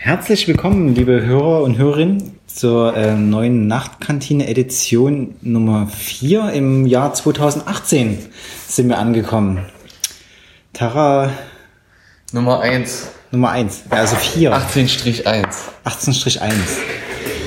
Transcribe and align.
Herzlich 0.00 0.46
willkommen, 0.46 0.94
liebe 0.94 1.26
Hörer 1.26 1.64
und 1.64 1.76
Hörerinnen, 1.76 2.38
zur 2.46 2.96
äh, 2.96 3.16
neuen 3.16 3.66
Nachtkantine-Edition 3.66 5.34
Nummer 5.42 5.88
4 5.88 6.52
im 6.52 6.86
Jahr 6.86 7.14
2018 7.14 8.16
sind 8.68 8.88
wir 8.90 8.98
angekommen. 8.98 9.66
Tara, 10.72 11.32
Nummer 12.32 12.60
1. 12.60 13.08
Nummer 13.32 13.50
1, 13.50 13.86
also 13.90 14.14
4. 14.14 14.52
18-1. 14.54 15.46
18-1. 15.84 16.52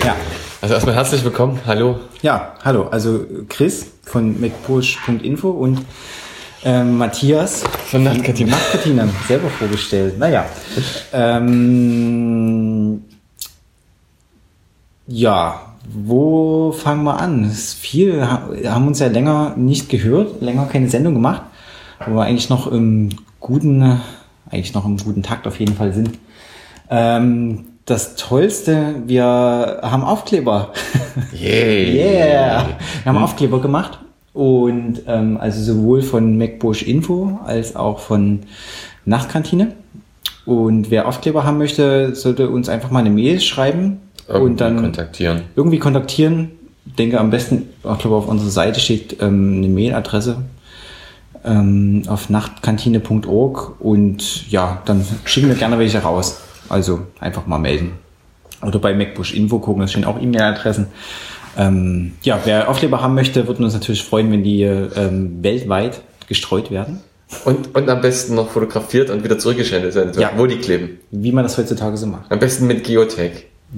Ja. 0.05 0.17
Also 0.61 0.73
erstmal 0.73 0.95
herzlich 0.95 1.23
willkommen. 1.23 1.61
Hallo. 1.65 2.01
Ja, 2.21 2.55
hallo, 2.65 2.89
also 2.89 3.25
Chris 3.47 3.93
von 4.03 4.41
MacPush.info 4.41 5.51
und 5.51 5.85
ähm, 6.63 6.97
Matthias 6.97 7.63
Von 7.87 8.03
Nachtkantine. 8.03 8.51
Nachtkantine 8.51 9.09
selber 9.27 9.49
vorgestellt. 9.49 10.19
Naja. 10.19 10.45
Ähm, 11.11 13.03
ja, 15.07 15.61
wo 15.89 16.71
fangen 16.71 17.03
wir 17.03 17.19
an? 17.19 17.45
Es 17.45 17.53
ist 17.59 17.73
viel, 17.75 18.27
wir 18.51 18.73
haben 18.73 18.87
uns 18.87 18.99
ja 18.99 19.07
länger 19.07 19.55
nicht 19.57 19.89
gehört, 19.89 20.41
länger 20.41 20.67
keine 20.67 20.89
Sendung 20.89 21.15
gemacht, 21.15 21.41
wo 22.05 22.15
wir 22.15 22.23
eigentlich 22.23 22.49
noch 22.49 22.67
im 22.67 23.09
guten, 23.39 23.99
eigentlich 24.49 24.73
noch 24.73 24.85
im 24.85 24.97
guten 24.97 25.23
Takt 25.23 25.47
auf 25.47 25.59
jeden 25.59 25.75
Fall 25.75 25.93
sind. 25.93 26.19
Ähm, 26.89 27.65
das 27.85 28.15
Tollste, 28.15 29.01
wir 29.07 29.25
haben 29.81 30.03
Aufkleber. 30.03 30.71
Yay. 31.33 31.95
Yeah! 32.01 32.67
Wir 33.03 33.13
haben 33.13 33.23
Aufkleber 33.23 33.59
gemacht 33.59 33.99
und 34.33 35.01
ähm, 35.07 35.37
also 35.37 35.61
sowohl 35.61 36.01
von 36.01 36.37
MacBush 36.37 36.83
Info 36.83 37.39
als 37.45 37.75
auch 37.75 37.99
von 37.99 38.39
Nachtkantine. 39.05 39.73
Und 40.45 40.89
wer 40.89 41.07
Aufkleber 41.07 41.43
haben 41.43 41.57
möchte, 41.57 42.15
sollte 42.15 42.49
uns 42.49 42.69
einfach 42.69 42.91
mal 42.91 42.99
eine 42.99 43.09
Mail 43.09 43.39
schreiben 43.39 43.99
Irgendwie 44.27 44.51
und 44.51 44.61
dann 44.61 44.77
kontaktieren. 44.77 45.41
irgendwie 45.55 45.79
kontaktieren. 45.79 46.51
Ich 46.85 46.95
denke 46.95 47.19
am 47.19 47.29
besten, 47.29 47.69
ich 47.77 47.99
glaube 47.99 48.15
auf 48.15 48.27
unserer 48.27 48.49
Seite 48.49 48.79
steht 48.79 49.21
ähm, 49.21 49.57
eine 49.57 49.67
Mailadresse 49.67 50.37
ähm, 51.43 52.03
auf 52.07 52.29
nachtkantine.org 52.29 53.79
und 53.79 54.49
ja, 54.51 54.81
dann 54.85 55.05
schicken 55.25 55.49
wir 55.49 55.55
gerne 55.55 55.77
welche 55.77 55.99
raus. 55.99 56.39
Also 56.69 57.01
einfach 57.19 57.45
mal 57.47 57.59
melden. 57.59 57.91
Oder 58.61 58.79
bei 58.79 58.93
MacBush 58.93 59.33
Info 59.33 59.59
gucken, 59.59 59.81
da 59.81 59.87
stehen 59.87 60.05
auch 60.05 60.21
E-Mail-Adressen. 60.21 60.87
Ähm, 61.57 62.13
ja, 62.23 62.39
wer 62.45 62.69
Aufkleber 62.69 63.01
haben 63.01 63.15
möchte, 63.15 63.47
würden 63.47 63.63
uns 63.65 63.73
natürlich 63.73 64.03
freuen, 64.03 64.31
wenn 64.31 64.43
die 64.43 64.63
ähm, 64.63 65.43
weltweit 65.43 66.01
gestreut 66.27 66.71
werden. 66.71 67.01
Und, 67.45 67.75
und 67.75 67.89
am 67.89 68.01
besten 68.01 68.35
noch 68.35 68.49
fotografiert 68.49 69.09
und 69.09 69.23
wieder 69.23 69.39
zurückgesendet 69.39 69.95
werden, 69.95 70.11
Ja. 70.19 70.31
wo 70.35 70.45
die 70.45 70.57
kleben. 70.57 70.99
Wie 71.11 71.31
man 71.31 71.43
das 71.43 71.57
heutzutage 71.57 71.95
so 71.97 72.05
macht. 72.07 72.29
Am 72.31 72.39
besten 72.39 72.67
mit 72.67 72.83
Geotag. 72.83 73.31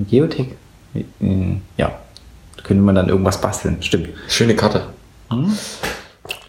Geotech? 0.10 0.48
Äh, 0.96 1.04
Ja, 1.78 1.92
da 2.58 2.64
könnte 2.64 2.82
man 2.84 2.96
dann 2.96 3.10
irgendwas 3.10 3.40
basteln, 3.42 3.78
stimmt. 3.82 4.10
Schöne 4.28 4.56
Karte. 4.56 4.84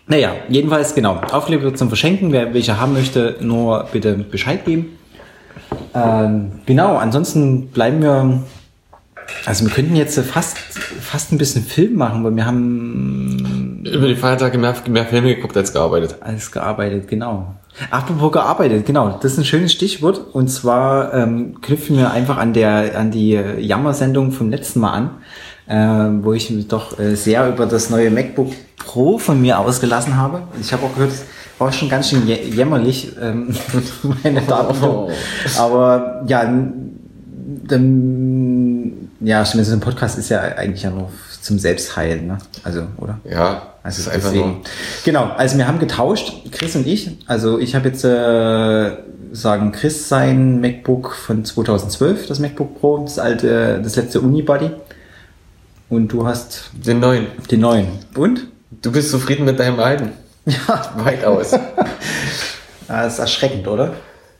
Naja, 0.06 0.33
jedenfalls 0.48 0.94
genau. 0.94 1.16
Aufkleber 1.31 1.75
zum 1.75 1.88
Verschenken. 1.88 2.33
Wer 2.33 2.53
welche 2.53 2.78
haben 2.81 2.92
möchte, 2.92 3.36
nur 3.41 3.86
bitte 3.92 4.14
Bescheid 4.14 4.64
geben. 4.64 4.98
Ähm, 5.94 6.53
genau, 6.66 6.97
ansonsten 6.97 7.69
bleiben 7.69 8.03
wir. 8.03 8.42
Also 9.47 9.67
wir 9.67 9.73
könnten 9.73 9.95
jetzt 9.97 10.19
fast, 10.20 10.56
fast 10.59 11.33
ein 11.33 11.39
bisschen 11.39 11.62
Film 11.62 11.97
machen, 11.97 12.25
weil 12.25 12.34
wir 12.34 12.47
haben 12.47 13.83
Über 13.84 14.09
die 14.09 14.17
Feiertage 14.17 14.56
mehr, 14.59 14.75
mehr 14.89 15.05
Filme 15.06 15.34
geguckt 15.34 15.56
als 15.56 15.73
gearbeitet. 15.73 16.17
alles 16.20 16.50
gearbeitet, 16.50 17.09
genau. 17.09 17.55
Apropos 17.91 18.33
gearbeitet, 18.33 18.87
genau. 18.87 19.19
Das 19.20 19.33
ist 19.33 19.39
ein 19.39 19.45
schönes 19.45 19.72
Stichwort. 19.72 20.20
Und 20.33 20.48
zwar 20.48 21.12
ähm, 21.12 21.61
knüpfen 21.61 21.97
wir 21.98 22.11
einfach 22.12 22.39
an 22.39 22.53
der 22.53 22.98
an 22.98 23.11
die 23.11 23.34
äh, 23.34 23.61
Jammer-Sendung 23.61 24.33
vom 24.33 24.48
letzten 24.50 24.81
Mal 24.81 25.11
an, 25.67 26.20
äh, 26.20 26.25
wo 26.25 26.33
ich 26.33 26.50
mich 26.50 26.69
doch 26.69 26.98
äh, 26.98 27.15
sehr 27.17 27.48
über 27.48 27.67
das 27.67 27.91
neue 27.91 28.11
MacBook 28.11 28.53
Pro 28.78 29.19
von 29.19 29.41
mir 29.43 29.59
ausgelassen 29.59 30.16
habe. 30.16 30.43
Ich 30.60 30.72
habe 30.72 30.84
auch 30.84 30.94
gehört, 30.94 31.10
es 31.12 31.25
war 31.59 31.72
schon 31.72 31.88
ganz 31.88 32.09
schön 32.10 32.22
jä- 32.27 32.44
jämmerlich, 32.54 33.12
ähm, 33.21 33.49
meine 34.22 34.41
Darbietung. 34.43 35.10
Aber 35.59 36.22
ja, 36.28 36.44
dann, 36.44 36.91
ja, 39.20 39.44
stimmt, 39.44 39.64
so 39.66 39.72
ein 39.72 39.80
Podcast 39.80 40.19
ist 40.19 40.28
ja 40.28 40.41
eigentlich 40.41 40.82
ja 40.82 40.91
nur 40.91 41.10
zum 41.41 41.58
Selbstheilen, 41.58 42.26
ne? 42.26 42.38
Also, 42.62 42.86
oder? 42.97 43.19
Ja, 43.28 43.75
Also 43.82 44.00
es 44.00 44.06
ist 44.06 44.08
einfach 44.08 44.30
deswegen. 44.30 44.48
nur. 44.52 44.60
Genau, 45.04 45.25
also 45.36 45.58
wir 45.58 45.66
haben 45.69 45.78
getauscht, 45.78 46.32
Chris 46.52 46.75
und 46.76 46.86
ich. 46.86 47.10
Also 47.26 47.58
ich 47.58 47.74
habe 47.74 47.88
jetzt, 47.88 48.04
äh, 48.04 48.92
sagen 49.32 49.72
Chris 49.72 50.08
sein 50.08 50.60
MacBook 50.60 51.12
von 51.14 51.44
2012, 51.44 52.26
das 52.28 52.38
MacBook 52.38 52.80
Pro, 52.80 52.98
das 53.04 53.19
alte, 53.19 53.80
das 53.82 53.97
letzte 53.97 54.20
Unibody. 54.20 54.70
Und 55.91 56.08
du 56.08 56.26
hast 56.26 56.70
Den 56.72 57.00
neuen. 57.00 57.26
den 57.50 57.60
neuen. 57.60 57.88
Und? 58.16 58.47
Du 58.82 58.91
bist 58.92 59.10
zufrieden 59.10 59.44
mit 59.44 59.58
deinem 59.58 59.78
alten. 59.80 60.12
Ja, 60.47 60.92
Weitaus. 60.98 61.53
das 62.86 63.12
ist 63.14 63.19
erschreckend, 63.19 63.66
oder? 63.66 63.94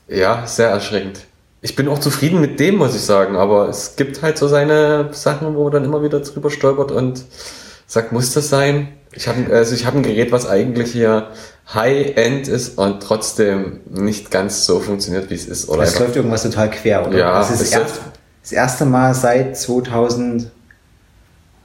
ja, 0.07 0.45
sehr 0.45 0.69
erschreckend. 0.69 1.21
Ich 1.65 1.75
bin 1.75 1.87
auch 1.87 1.97
zufrieden 1.97 2.41
mit 2.41 2.59
dem, 2.59 2.75
muss 2.75 2.95
ich 2.95 3.01
sagen, 3.01 3.35
aber 3.35 3.67
es 3.69 3.95
gibt 3.95 4.21
halt 4.21 4.37
so 4.37 4.47
seine 4.47 5.09
Sachen, 5.13 5.55
wo 5.55 5.63
man 5.63 5.71
dann 5.71 5.83
immer 5.83 6.03
wieder 6.03 6.19
drüber 6.19 6.51
stolpert 6.51 6.91
und 6.91 7.25
sagt, 7.87 8.11
muss 8.11 8.35
das 8.35 8.49
sein? 8.49 8.89
Ich 9.13 9.27
habe 9.27 9.51
also 9.51 9.73
ich 9.73 9.87
habe 9.87 9.97
ein 9.97 10.03
Gerät, 10.03 10.31
was 10.31 10.47
eigentlich 10.47 10.91
hier 10.91 11.31
High-End 11.73 12.47
ist 12.47 12.77
und 12.77 13.01
trotzdem 13.01 13.79
nicht 13.89 14.29
ganz 14.29 14.67
so 14.67 14.79
funktioniert, 14.79 15.31
wie 15.31 15.33
es 15.33 15.47
ist. 15.47 15.67
Oder 15.67 15.81
Es 15.81 15.97
läuft 15.97 16.15
irgendwas 16.15 16.43
total 16.43 16.69
quer, 16.69 17.07
oder? 17.07 17.17
Ja, 17.17 17.39
das 17.39 17.49
ist 17.49 17.73
erst, 17.73 17.99
das 18.43 18.51
erste 18.51 18.85
Mal 18.85 19.15
seit 19.15 19.57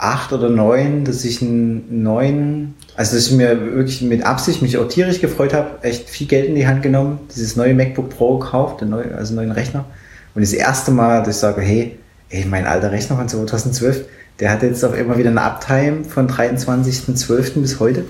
2008 0.01 0.33
oder 0.33 0.49
2009, 0.49 1.05
dass 1.05 1.25
ich 1.25 1.43
einen 1.43 2.03
neuen, 2.03 2.75
also 2.97 3.17
dass 3.17 3.27
ich 3.27 3.33
mir 3.33 3.75
wirklich 3.75 4.01
mit 4.03 4.25
Absicht 4.25 4.63
mich 4.63 4.79
auch 4.79 4.89
tierisch 4.89 5.21
gefreut 5.21 5.53
habe, 5.53 5.83
echt 5.83 6.09
viel 6.09 6.27
Geld 6.27 6.47
in 6.47 6.55
die 6.55 6.67
Hand 6.67 6.83
genommen, 6.83 7.21
dieses 7.35 7.57
neue 7.57 7.75
MacBook 7.75 8.09
Pro 8.11 8.39
gekauft, 8.39 8.81
den 8.81 8.91
neuen, 8.91 9.15
also 9.15 9.35
neuen 9.35 9.53
Rechner. 9.53 9.85
Und 10.35 10.43
das 10.43 10.53
erste 10.53 10.91
Mal, 10.91 11.19
dass 11.21 11.37
ich 11.37 11.41
sage, 11.41 11.61
hey, 11.61 11.99
ey, 12.31 12.45
mein 12.47 12.67
alter 12.67 12.93
Rechner 12.93 13.17
von 13.17 13.29
2012, 13.29 14.07
der 14.39 14.51
hat 14.51 14.63
jetzt 14.63 14.83
auch 14.85 14.95
immer 14.95 15.19
wieder 15.19 15.31
eine 15.31 15.43
Uptime 15.43 16.05
von 16.05 16.29
23.12. 16.29 17.61
bis 17.61 17.79
heute. 17.79 18.05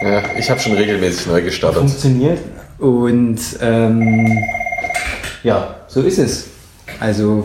ja, 0.00 0.22
ich 0.38 0.48
habe 0.48 0.60
schon 0.60 0.74
regelmäßig 0.74 1.26
neu 1.26 1.42
gestartet. 1.42 1.80
funktioniert. 1.80 2.38
Und 2.78 3.40
ähm, 3.60 4.38
ja, 5.42 5.76
so 5.88 6.02
ist 6.02 6.18
es. 6.18 6.46
Also 7.00 7.44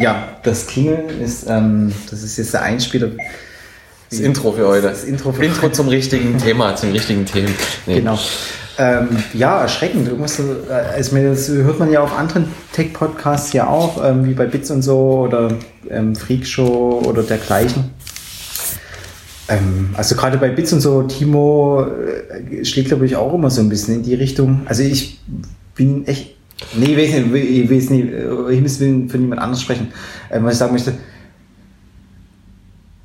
ja, 0.00 0.28
das 0.42 0.66
Klingeln 0.66 1.20
ist, 1.20 1.46
ähm, 1.48 1.92
das 2.10 2.22
ist 2.22 2.36
jetzt 2.36 2.52
der 2.54 2.62
Einspieler. 2.62 3.10
Das 4.10 4.20
Intro 4.20 4.52
für 4.52 4.66
heute. 4.66 4.88
Das 4.88 5.04
Intro 5.04 5.32
für 5.32 5.44
Intro 5.44 5.68
zum 5.68 5.88
richtigen 5.88 6.38
Thema, 6.38 6.74
zum 6.76 6.92
richtigen 6.92 7.26
Themen. 7.26 7.54
Nee. 7.86 7.96
Genau. 7.96 8.18
Ähm, 8.78 9.08
ja, 9.34 9.60
erschreckend. 9.60 10.06
Irgendwas, 10.06 10.38
äh, 10.38 10.72
also 10.94 11.16
das 11.16 11.48
hört 11.48 11.78
man 11.78 11.90
ja 11.90 12.00
auf 12.00 12.16
anderen 12.16 12.46
Tech-Podcasts 12.72 13.52
ja 13.52 13.66
auch, 13.66 14.02
ähm, 14.02 14.24
wie 14.24 14.34
bei 14.34 14.46
Bits 14.46 14.70
und 14.70 14.82
so 14.82 15.26
oder 15.26 15.52
ähm, 15.90 16.14
Freakshow 16.14 17.02
oder 17.04 17.24
dergleichen. 17.24 17.90
Ähm, 19.48 19.90
also 19.94 20.14
gerade 20.14 20.38
bei 20.38 20.50
Bits 20.50 20.72
und 20.72 20.80
so, 20.80 21.02
Timo 21.02 21.86
äh, 21.86 22.64
schlägt 22.64 22.88
glaube 22.88 23.04
ich 23.04 23.16
auch 23.16 23.34
immer 23.34 23.50
so 23.50 23.60
ein 23.60 23.68
bisschen 23.68 23.96
in 23.96 24.02
die 24.04 24.14
Richtung. 24.14 24.60
Also 24.66 24.84
ich 24.84 25.18
bin 25.74 26.06
echt, 26.06 26.36
nee, 26.74 26.94
ich 26.94 26.96
weiß 26.96 27.24
nicht, 27.24 27.34
ich 27.34 27.70
weiß 27.70 27.90
nicht, 27.90 28.12
äh, 28.12 28.52
ich 28.52 28.60
muss 28.60 28.76
für 28.78 28.84
niemand 28.86 29.40
anderes 29.40 29.62
sprechen. 29.62 29.92
Ähm, 30.30 30.44
was 30.44 30.54
ich 30.54 30.58
sagen 30.58 30.72
möchte, 30.72 30.94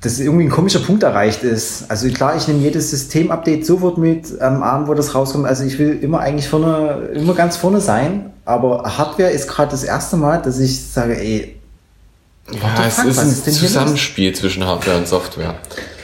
dass 0.00 0.20
irgendwie 0.20 0.44
ein 0.44 0.50
komischer 0.50 0.80
Punkt 0.80 1.02
erreicht 1.02 1.42
ist. 1.44 1.84
Also 1.90 2.08
klar, 2.10 2.36
ich 2.36 2.46
nehme 2.46 2.60
jedes 2.60 2.90
System-Update 2.90 3.64
sofort 3.64 3.96
mit 3.96 4.38
am 4.40 4.62
Abend, 4.62 4.86
wo 4.88 4.94
das 4.94 5.14
rauskommt. 5.14 5.46
Also 5.46 5.64
ich 5.64 5.78
will 5.78 5.98
immer 6.02 6.20
eigentlich 6.20 6.48
vorne, 6.48 7.08
immer 7.14 7.34
ganz 7.34 7.56
vorne 7.56 7.80
sein. 7.80 8.30
Aber 8.44 8.82
Hardware 8.98 9.30
ist 9.30 9.48
gerade 9.48 9.70
das 9.70 9.82
erste 9.82 10.18
Mal, 10.18 10.42
dass 10.42 10.58
ich 10.58 10.78
sage, 10.84 11.18
ey, 11.18 11.58
Ja, 12.52 12.84
es 12.86 12.96
fuck, 12.96 13.06
ist 13.06 13.16
was 13.16 13.24
ein 13.24 13.30
ist? 13.30 13.54
Zusammenspiel 13.58 14.34
zwischen 14.34 14.66
Hardware 14.66 14.98
und 14.98 15.08
Software. 15.08 15.54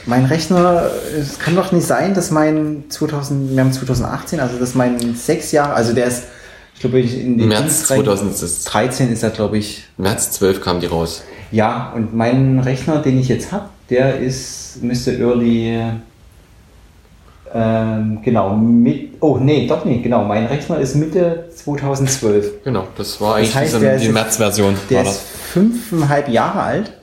mein 0.07 0.25
Rechner, 0.25 0.89
es 1.19 1.37
kann 1.37 1.55
doch 1.55 1.71
nicht 1.71 1.85
sein, 1.85 2.15
dass 2.15 2.31
mein 2.31 2.85
2000, 2.89 3.51
wir 3.51 3.59
haben 3.63 3.71
2018, 3.71 4.39
also 4.39 4.57
dass 4.57 4.73
mein 4.73 5.13
sechs 5.15 5.51
Jahre, 5.51 5.73
also 5.75 5.93
der 5.93 6.07
ist, 6.07 6.23
glaube, 6.81 6.99
ich 6.99 7.19
in 7.19 7.37
den 7.37 7.47
März 7.47 7.61
Dienst 7.61 7.91
rein- 7.91 8.03
2013 8.03 9.11
ist 9.11 9.23
er, 9.23 9.29
glaube 9.29 9.57
ich, 9.57 9.83
März 9.97 10.31
12 10.31 10.61
kam 10.61 10.79
die 10.79 10.87
raus. 10.87 11.23
Ja, 11.51 11.91
und 11.95 12.15
mein 12.15 12.59
Rechner, 12.59 13.01
den 13.01 13.19
ich 13.19 13.27
jetzt 13.27 13.51
habe, 13.51 13.65
der 13.89 14.19
ist, 14.19 14.81
müsste 14.81 15.17
early, 15.17 15.79
ähm, 17.53 18.19
genau, 18.23 18.55
mit, 18.55 19.15
oh 19.19 19.37
nee, 19.37 19.67
doch 19.67 19.83
nicht, 19.83 20.03
genau, 20.03 20.23
mein 20.23 20.45
Rechner 20.45 20.79
ist 20.79 20.95
Mitte 20.95 21.49
2012. 21.53 22.63
Genau, 22.63 22.87
das 22.97 23.19
war 23.19 23.35
eigentlich 23.35 23.53
heißt, 23.53 23.75
diese, 23.75 23.97
die 23.97 24.09
März-Version. 24.09 24.75
Der 24.89 25.01
ist 25.01 25.07
das. 25.07 25.21
fünfeinhalb 25.51 26.29
Jahre 26.29 26.61
alt. 26.61 26.93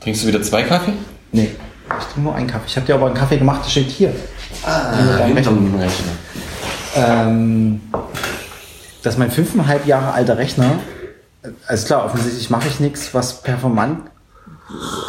Trinkst 0.00 0.22
du 0.22 0.28
wieder 0.28 0.40
zwei 0.40 0.62
Kaffee? 0.62 0.92
Nee, 1.32 1.50
ich 1.98 2.04
trinke 2.06 2.20
nur 2.20 2.34
einen 2.34 2.46
Kaffee. 2.46 2.64
Ich 2.68 2.76
habe 2.76 2.86
dir 2.86 2.94
aber 2.94 3.06
einen 3.06 3.14
Kaffee 3.14 3.36
gemacht, 3.36 3.62
der 3.64 3.70
steht 3.70 3.90
hier. 3.90 4.12
Ah, 4.64 4.94
hinterm 5.26 5.74
Rechner. 5.74 6.12
Ähm, 6.98 7.80
dass 9.02 9.16
mein 9.16 9.30
fünfeinhalb 9.30 9.86
Jahre 9.86 10.12
alter 10.12 10.38
Rechner, 10.38 10.78
also 11.66 11.86
klar, 11.86 12.04
offensichtlich 12.04 12.50
mache 12.50 12.68
ich 12.68 12.80
nichts, 12.80 13.14
was 13.14 13.42
performant, 13.42 14.10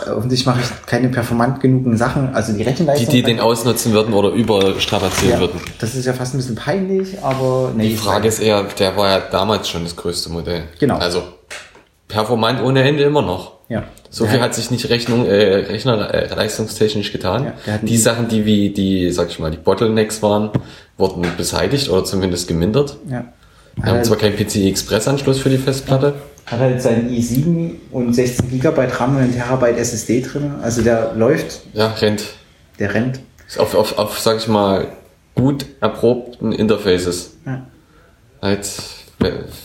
äh, 0.05 0.11
offensichtlich 0.11 0.45
mache 0.45 0.59
ich 0.61 0.85
keine 0.85 1.09
performant 1.09 1.59
genugen 1.59 1.97
Sachen, 1.97 2.33
also 2.35 2.53
die 2.53 2.59
Die, 2.59 2.63
Rechenleistung. 2.63 3.09
die 3.09 3.23
den 3.23 3.39
ausnutzen 3.39 3.91
würden 3.93 4.13
oder 4.13 4.29
überstrapazieren 4.29 5.33
ja, 5.33 5.39
würden. 5.39 5.59
das 5.79 5.95
ist 5.95 6.05
ja 6.05 6.13
fast 6.13 6.33
ein 6.33 6.37
bisschen 6.37 6.55
peinlich, 6.55 7.21
aber 7.21 7.71
nee. 7.75 7.89
Die 7.89 7.97
Frage 7.97 8.27
ist 8.27 8.39
eher, 8.39 8.63
der 8.63 8.95
war 8.95 9.09
ja 9.09 9.19
damals 9.19 9.67
schon 9.69 9.83
das 9.83 9.95
größte 9.95 10.29
Modell. 10.29 10.63
Genau. 10.79 10.97
Also 10.97 11.23
performant 12.07 12.61
ohne 12.61 12.83
Ende 12.83 13.03
immer 13.03 13.21
noch. 13.21 13.58
Ja. 13.69 13.83
So 14.09 14.25
viel 14.25 14.35
hat- 14.39 14.41
hat 14.49 14.55
sich 14.55 14.71
nicht 14.71 14.89
Rechnung, 14.89 15.25
äh, 15.27 15.55
Rechner 15.55 16.13
äh, 16.13 16.27
leistungstechnisch 16.33 17.11
getan. 17.11 17.53
Ja, 17.67 17.73
hat 17.73 17.81
die 17.87 17.97
Sachen, 17.97 18.27
die 18.27 18.45
wie 18.45 18.71
die, 18.71 19.11
sag 19.11 19.29
ich 19.29 19.39
mal, 19.39 19.51
die 19.51 19.57
Bottlenecks 19.57 20.21
waren, 20.23 20.49
wurden 20.97 21.23
beseitigt 21.37 21.89
oder 21.89 22.03
zumindest 22.03 22.47
gemindert. 22.47 22.97
Ja. 23.09 23.25
Wir 23.75 23.85
haben 23.85 24.03
zwar 24.03 24.17
keinen 24.17 24.35
PCI 24.35 24.67
Express 24.69 25.07
Anschluss 25.07 25.39
für 25.39 25.49
die 25.49 25.57
Festplatte. 25.59 26.15
Hat 26.47 26.59
halt 26.59 26.81
seinen 26.81 27.09
i7 27.11 27.75
und 27.91 28.13
16 28.13 28.49
GB 28.59 28.85
RAM 28.87 29.15
und 29.15 29.21
einen 29.21 29.33
Terabyte 29.33 29.77
SSD 29.77 30.21
drin. 30.21 30.51
Also 30.61 30.81
der 30.81 31.13
läuft, 31.13 31.61
Ja, 31.73 31.87
rennt. 31.93 32.23
der 32.79 32.93
rennt. 32.93 33.19
Ist 33.47 33.59
auf, 33.59 33.75
auf, 33.75 33.97
auf, 33.99 34.19
sag 34.19 34.37
ich 34.37 34.47
mal, 34.47 34.87
gut 35.35 35.65
erprobten 35.79 36.51
Interfaces. 36.51 37.35
Ja, 37.45 37.67
Halt, 38.41 38.67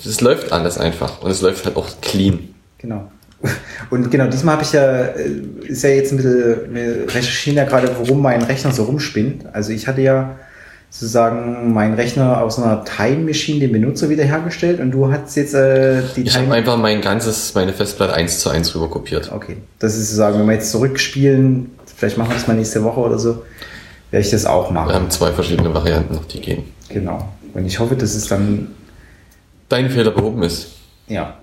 es 0.05 0.21
läuft 0.21 0.53
alles 0.53 0.79
einfach 0.79 1.23
und 1.23 1.31
es 1.31 1.41
läuft 1.41 1.65
halt 1.65 1.77
auch 1.77 1.87
clean. 2.03 2.55
genau. 2.79 3.11
Und 3.91 4.11
genau, 4.11 4.26
diesmal 4.26 4.55
habe 4.55 4.64
ich 4.64 4.73
ja, 4.73 5.02
äh, 5.02 5.31
ist 5.67 5.82
ja 5.82 5.91
jetzt 5.91 6.12
ein 6.12 6.17
bisschen, 6.17 6.75
wir 6.75 7.05
recherchieren 7.14 7.56
ja 7.56 7.64
gerade, 7.64 7.91
warum 7.99 8.23
mein 8.23 8.43
Rechner 8.43 8.73
so 8.73 8.85
rumspinnt. 8.85 9.44
Also 9.52 9.73
ich 9.73 9.87
hatte 9.87 10.00
ja 10.00 10.37
sozusagen 10.91 11.73
meinen 11.73 11.94
Rechner 11.94 12.41
aus 12.41 12.58
einer 12.58 12.85
Time 12.85 13.25
Machine, 13.25 13.58
den 13.61 13.73
Benutzer, 13.73 14.08
wiederhergestellt 14.08 14.79
und 14.79 14.93
du 14.93 15.11
hast 15.11 15.37
jetzt 15.37 15.52
äh, 15.52 16.02
die 16.14 16.23
Ich 16.23 16.37
habe 16.37 16.52
einfach 16.55 16.76
mein 16.76 17.00
ganzes, 17.00 17.52
meine 17.55 17.73
Festplatte 17.73 18.14
eins 18.14 18.38
zu 18.38 18.49
eins 18.49 18.75
rüber 18.75 18.88
kopiert. 18.88 19.32
Okay, 19.32 19.56
das 19.81 19.94
ist 19.94 20.02
sozusagen, 20.11 20.38
wenn 20.38 20.46
wir 20.46 20.55
jetzt 20.55 20.70
zurückspielen, 20.70 21.73
vielleicht 21.96 22.17
machen 22.17 22.31
wir 22.31 22.35
das 22.37 22.46
mal 22.46 22.55
nächste 22.55 22.85
Woche 22.85 23.00
oder 23.00 23.19
so, 23.19 23.43
werde 24.12 24.25
ich 24.25 24.31
das 24.31 24.46
auch 24.46 24.70
Wir 24.70 24.75
machen. 24.75 24.93
haben 24.94 25.11
zwei 25.11 25.32
verschiedene 25.32 25.75
Varianten 25.75 26.14
noch, 26.14 26.26
die 26.26 26.41
gehen. 26.41 26.62
Genau. 26.88 27.29
Und 27.55 27.67
ich 27.67 27.79
hoffe, 27.81 27.96
dass 27.96 28.14
es 28.14 28.29
dann, 28.29 28.69
Dein 29.69 29.91
Fehler 29.91 30.12
behoben 30.12 30.43
ist, 30.44 30.69
ja, 31.08 31.38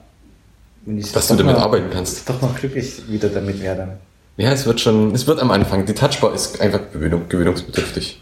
dass 0.85 1.27
du 1.27 1.35
damit 1.35 1.55
mal- 1.57 1.63
arbeiten 1.63 1.87
kannst. 1.91 2.27
doch 2.29 2.41
noch 2.41 2.55
glücklich 2.57 3.03
wieder 3.09 3.29
damit 3.29 3.61
werde. 3.61 3.97
Ja, 4.37 4.51
es 4.51 4.65
wird 4.65 4.79
schon, 4.79 5.13
es 5.13 5.27
wird 5.27 5.39
am 5.39 5.51
Anfang. 5.51 5.85
Die 5.85 5.93
Touchbar 5.93 6.33
ist 6.33 6.59
einfach 6.61 6.79
gewöhnung, 6.91 7.23
gewöhnungsbedürftig. 7.29 8.21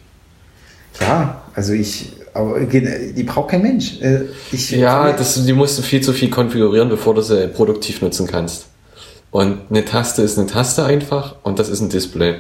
Ja, 1.00 1.44
also 1.56 1.72
ich, 1.74 2.12
aber 2.34 2.60
die 2.60 3.24
braucht 3.24 3.52
kein 3.52 3.62
Mensch. 3.62 4.02
Äh, 4.02 4.22
Ich, 4.52 4.72
Ja, 4.72 5.12
das, 5.14 5.46
die 5.46 5.54
musst 5.54 5.78
du 5.78 5.82
viel 5.84 6.02
zu 6.02 6.12
viel 6.12 6.30
konfigurieren, 6.30 6.90
bevor 6.90 7.14
du 7.14 7.22
sie 7.22 7.48
produktiv 7.48 8.02
nutzen 8.02 8.28
kannst. 8.28 8.66
Und 9.32 9.60
eine 9.70 9.86
Taste 9.86 10.24
ist 10.24 10.38
eine 10.38 10.48
Taste 10.48 10.84
einfach 10.84 11.36
und 11.44 11.60
das 11.60 11.70
ist 11.70 11.80
ein 11.82 11.90
Display. 11.90 12.38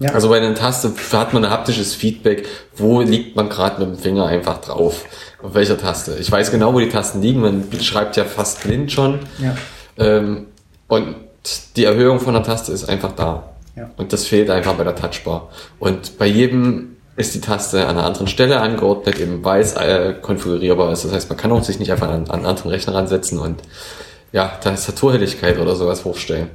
Ja. 0.00 0.10
Also 0.12 0.30
bei 0.30 0.38
einer 0.38 0.54
Taste 0.54 0.92
hat 1.12 1.32
man 1.34 1.44
ein 1.44 1.50
haptisches 1.50 1.94
Feedback, 1.94 2.48
wo 2.74 3.02
liegt 3.02 3.36
man 3.36 3.48
gerade 3.48 3.84
mit 3.84 3.96
dem 3.96 4.02
Finger 4.02 4.26
einfach 4.26 4.60
drauf. 4.60 5.04
Auf 5.42 5.54
welcher 5.54 5.78
Taste. 5.78 6.16
Ich 6.18 6.30
weiß 6.32 6.50
genau, 6.50 6.74
wo 6.74 6.80
die 6.80 6.88
Tasten 6.88 7.22
liegen, 7.22 7.40
man 7.40 7.64
schreibt 7.80 8.16
ja 8.16 8.24
fast 8.24 8.62
blind 8.62 8.90
schon. 8.90 9.20
ja. 9.38 9.54
Ähm, 9.98 10.46
und 10.88 11.14
die 11.76 11.84
Erhöhung 11.84 12.18
von 12.18 12.34
der 12.34 12.42
Taste 12.42 12.72
ist 12.72 12.88
einfach 12.88 13.12
da. 13.12 13.50
Ja. 13.76 13.90
Und 13.96 14.12
das 14.12 14.26
fehlt 14.26 14.50
einfach 14.50 14.74
bei 14.74 14.84
der 14.84 14.96
Touchbar. 14.96 15.50
Und 15.78 16.18
bei 16.18 16.26
jedem 16.26 16.96
ist 17.16 17.34
die 17.34 17.40
Taste 17.40 17.82
an 17.82 17.90
einer 17.96 18.04
anderen 18.04 18.26
Stelle 18.26 18.60
angeordnet, 18.60 19.20
eben 19.20 19.44
weil 19.44 19.60
es 19.60 19.74
äh, 19.74 20.14
konfigurierbar 20.20 20.92
ist. 20.92 21.04
Das 21.04 21.12
heißt, 21.12 21.28
man 21.28 21.38
kann 21.38 21.52
auch 21.52 21.62
sich 21.62 21.78
nicht 21.78 21.92
einfach 21.92 22.08
an, 22.08 22.24
an 22.24 22.30
einen 22.30 22.46
anderen 22.46 22.70
Rechner 22.70 22.94
ransetzen 22.94 23.38
und 23.38 23.62
ja, 24.32 24.48
Tastaturhelligkeit 24.48 25.58
oder 25.58 25.76
sowas 25.76 26.04
hochstellen. 26.04 26.48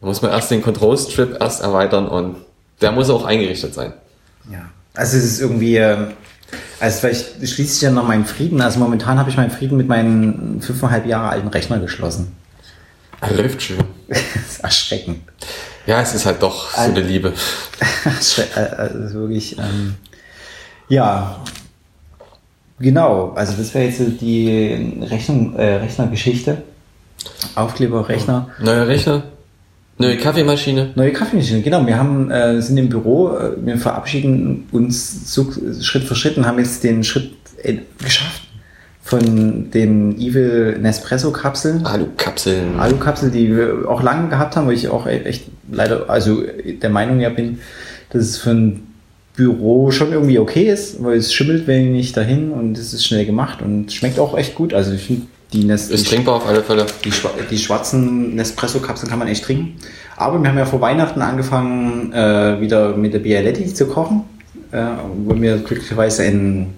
Da 0.00 0.06
muss 0.06 0.22
man 0.22 0.30
erst 0.30 0.50
den 0.50 0.62
Control 0.62 0.96
Strip 0.96 1.36
erst 1.40 1.62
erweitern 1.62 2.06
und 2.08 2.36
der 2.80 2.92
muss 2.92 3.10
auch 3.10 3.24
eingerichtet 3.24 3.74
sein. 3.74 3.92
Ja. 4.50 4.68
Also 4.94 5.16
es 5.16 5.24
ist 5.24 5.40
irgendwie, 5.40 5.76
äh, 5.76 5.96
also 6.80 6.98
vielleicht 7.00 7.48
schließe 7.48 7.76
ich 7.76 7.80
ja 7.82 7.90
noch 7.90 8.06
meinen 8.06 8.24
Frieden. 8.26 8.60
Also 8.60 8.78
momentan 8.78 9.18
habe 9.18 9.30
ich 9.30 9.36
meinen 9.36 9.50
Frieden 9.50 9.76
mit 9.76 9.88
meinem 9.88 10.60
fünfeinhalb 10.60 11.06
Jahre 11.06 11.28
alten 11.30 11.48
Rechner 11.48 11.78
geschlossen. 11.78 12.32
Er 13.20 13.32
läuft 13.34 13.62
schön. 13.62 13.78
das 14.08 14.18
ist 14.50 14.60
erschreckend. 14.64 15.20
Ja, 15.86 16.00
es 16.00 16.14
ist 16.14 16.26
halt 16.26 16.42
doch 16.42 16.70
so 16.74 16.80
eine 16.80 17.00
Liebe. 17.00 17.32
Schre- 18.20 18.56
äh, 18.56 18.76
Also 19.02 19.20
wirklich, 19.20 19.56
ähm, 19.58 19.94
ja, 20.88 21.40
genau. 22.78 23.32
Also 23.34 23.54
das 23.56 23.72
wäre 23.74 23.86
jetzt 23.86 24.00
die 24.20 24.98
Rechnung, 25.02 25.56
äh, 25.56 25.76
Rechnergeschichte. 25.76 26.62
Aufkleber, 27.54 28.08
Rechner. 28.08 28.50
Neuer 28.60 28.86
Rechner, 28.86 29.24
neue 29.98 30.16
Kaffeemaschine. 30.16 30.90
Neue 30.94 31.12
Kaffeemaschine, 31.12 31.62
genau. 31.62 31.86
Wir 31.86 31.98
haben, 31.98 32.30
äh, 32.30 32.60
sind 32.60 32.76
im 32.76 32.88
Büro, 32.88 33.36
äh, 33.36 33.52
wir 33.64 33.76
verabschieden 33.78 34.64
uns 34.72 35.34
Schritt 35.80 36.04
für 36.04 36.14
Schritt 36.14 36.36
und 36.36 36.46
haben 36.46 36.58
jetzt 36.58 36.84
den 36.84 37.04
Schritt 37.04 37.32
äh, 37.62 37.78
geschafft 38.02 38.42
von 39.02 39.70
den 39.70 40.18
Evil 40.18 40.78
Nespresso-Kapseln. 40.80 41.86
Alu-Kapseln. 41.86 42.78
Alu-Kapsel, 42.78 43.30
die 43.30 43.56
wir 43.56 43.88
auch 43.88 44.02
lange 44.02 44.28
gehabt 44.28 44.56
haben, 44.56 44.66
wo 44.66 44.72
ich 44.72 44.88
auch 44.88 45.06
e- 45.06 45.22
echt 45.22 45.44
leider, 45.70 46.10
also 46.10 46.42
der 46.82 46.90
Meinung 46.90 47.20
ja 47.20 47.28
bin, 47.28 47.60
dass 48.10 48.22
es 48.22 48.38
für 48.38 48.50
ein 48.50 48.82
Büro 49.36 49.92
schon 49.92 50.12
irgendwie 50.12 50.38
okay 50.38 50.68
ist, 50.70 51.02
weil 51.04 51.18
es 51.18 51.32
schimmelt 51.32 51.66
wenig 51.68 52.12
dahin 52.12 52.50
und 52.50 52.76
es 52.78 52.92
ist 52.94 53.06
schnell 53.06 53.26
gemacht 53.26 53.62
und 53.62 53.92
schmeckt 53.92 54.18
auch 54.18 54.36
echt 54.36 54.54
gut. 54.54 54.74
Also 54.74 54.92
ich 54.92 55.02
finde 55.02 55.22
die, 55.56 55.64
Nes 55.64 55.90
Ist 55.90 56.08
trinkbar 56.08 56.36
auf 56.36 56.46
alle 56.46 56.62
Fälle. 56.62 56.86
die, 57.04 57.12
die 57.50 57.58
schwarzen 57.58 58.34
Nespresso-Kapseln 58.34 59.08
kann 59.08 59.18
man 59.18 59.28
echt 59.28 59.44
trinken. 59.44 59.76
Aber 60.16 60.40
wir 60.40 60.48
haben 60.48 60.58
ja 60.58 60.66
vor 60.66 60.80
Weihnachten 60.80 61.20
angefangen, 61.20 62.12
äh, 62.12 62.60
wieder 62.60 62.96
mit 62.96 63.14
der 63.14 63.18
Bialetti 63.20 63.72
zu 63.72 63.86
kochen, 63.86 64.22
äh, 64.72 64.82
wo 65.24 65.40
wir 65.40 65.58
glücklicherweise 65.58 66.22
ein 66.24 66.74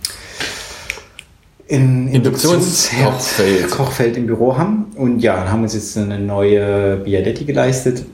in 1.66 2.08
Induktionskochfeld. 2.08 3.48
Induktionskochfeld 3.48 3.70
Kochfeld 3.70 4.16
im 4.16 4.26
Büro 4.26 4.56
haben. 4.56 4.86
Und 4.96 5.20
ja, 5.20 5.50
haben 5.50 5.62
uns 5.62 5.74
jetzt 5.74 5.98
eine 5.98 6.18
neue 6.18 6.96
Bialetti 6.96 7.44
geleistet. 7.44 8.04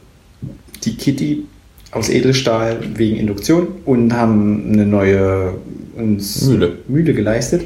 Die 0.84 0.96
Kitty 0.96 1.44
aus 1.92 2.08
Edelstahl 2.08 2.80
wegen 2.96 3.16
Induktion 3.16 3.68
und 3.84 4.12
haben 4.12 4.72
eine 4.72 4.84
neue 4.84 5.54
uns 5.96 6.42
Mühle. 6.42 6.78
Mühle 6.88 7.14
geleistet 7.14 7.62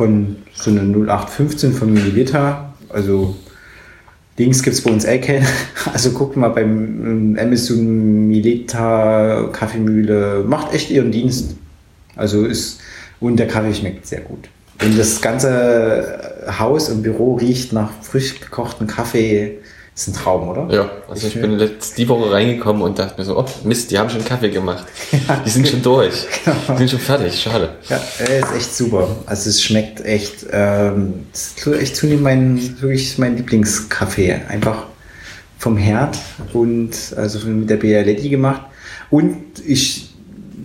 von 0.00 0.36
so 0.54 0.70
einer 0.70 0.80
0815 0.80 1.74
von 1.74 1.92
Milliliter. 1.92 2.72
Also 2.88 3.36
Dings 4.38 4.62
gibt 4.62 4.74
es 4.74 4.82
bei 4.82 4.90
uns 4.90 5.04
keine. 5.04 5.46
Also 5.92 6.12
guckt 6.12 6.38
mal 6.38 6.48
beim 6.48 7.36
ähm, 7.36 7.38
Amazon 7.38 8.26
Milliliter 8.26 9.50
Kaffeemühle. 9.52 10.42
Macht 10.46 10.72
echt 10.72 10.88
ihren 10.88 11.12
Dienst. 11.12 11.54
Also 12.16 12.46
ist, 12.46 12.80
und 13.20 13.36
der 13.36 13.46
Kaffee 13.46 13.74
schmeckt 13.74 14.06
sehr 14.06 14.22
gut. 14.22 14.48
Und 14.82 14.98
das 14.98 15.20
ganze 15.20 16.46
Haus 16.58 16.88
und 16.88 17.02
Büro 17.02 17.34
riecht 17.34 17.74
nach 17.74 17.90
frisch 18.00 18.40
gekochten 18.40 18.86
Kaffee. 18.86 19.58
Ist 20.00 20.08
ein 20.08 20.14
Traum, 20.14 20.48
oder? 20.48 20.66
Ja, 20.74 20.90
also 21.10 21.26
ich 21.26 21.34
bin 21.34 21.58
letzt, 21.58 21.98
die 21.98 22.08
Woche 22.08 22.32
reingekommen 22.32 22.80
und 22.80 22.98
dachte 22.98 23.20
mir 23.20 23.26
so, 23.26 23.38
oh 23.38 23.44
Mist, 23.64 23.90
die 23.90 23.98
haben 23.98 24.08
schon 24.08 24.24
Kaffee 24.24 24.48
gemacht. 24.48 24.86
Ja. 25.12 25.42
Die 25.44 25.50
sind 25.50 25.68
schon 25.68 25.82
durch. 25.82 26.26
Die 26.70 26.76
sind 26.78 26.90
schon 26.92 27.00
fertig, 27.00 27.38
schade. 27.38 27.74
Ja, 27.86 28.00
er 28.18 28.38
ist 28.38 28.54
echt 28.56 28.74
super. 28.74 29.08
Also 29.26 29.50
es 29.50 29.62
schmeckt 29.62 30.02
echt, 30.02 30.46
ähm, 30.52 31.26
echt 31.78 31.96
zunehmend 31.96 32.22
mein, 32.22 32.80
wirklich 32.80 33.18
mein 33.18 33.36
Lieblingskaffee. 33.36 34.40
Einfach 34.48 34.84
vom 35.58 35.76
Herd 35.76 36.16
und 36.54 36.96
also 37.18 37.46
mit 37.46 37.68
der 37.68 37.76
Bialetti 37.76 38.30
gemacht. 38.30 38.62
Und 39.10 39.36
ich 39.66 40.14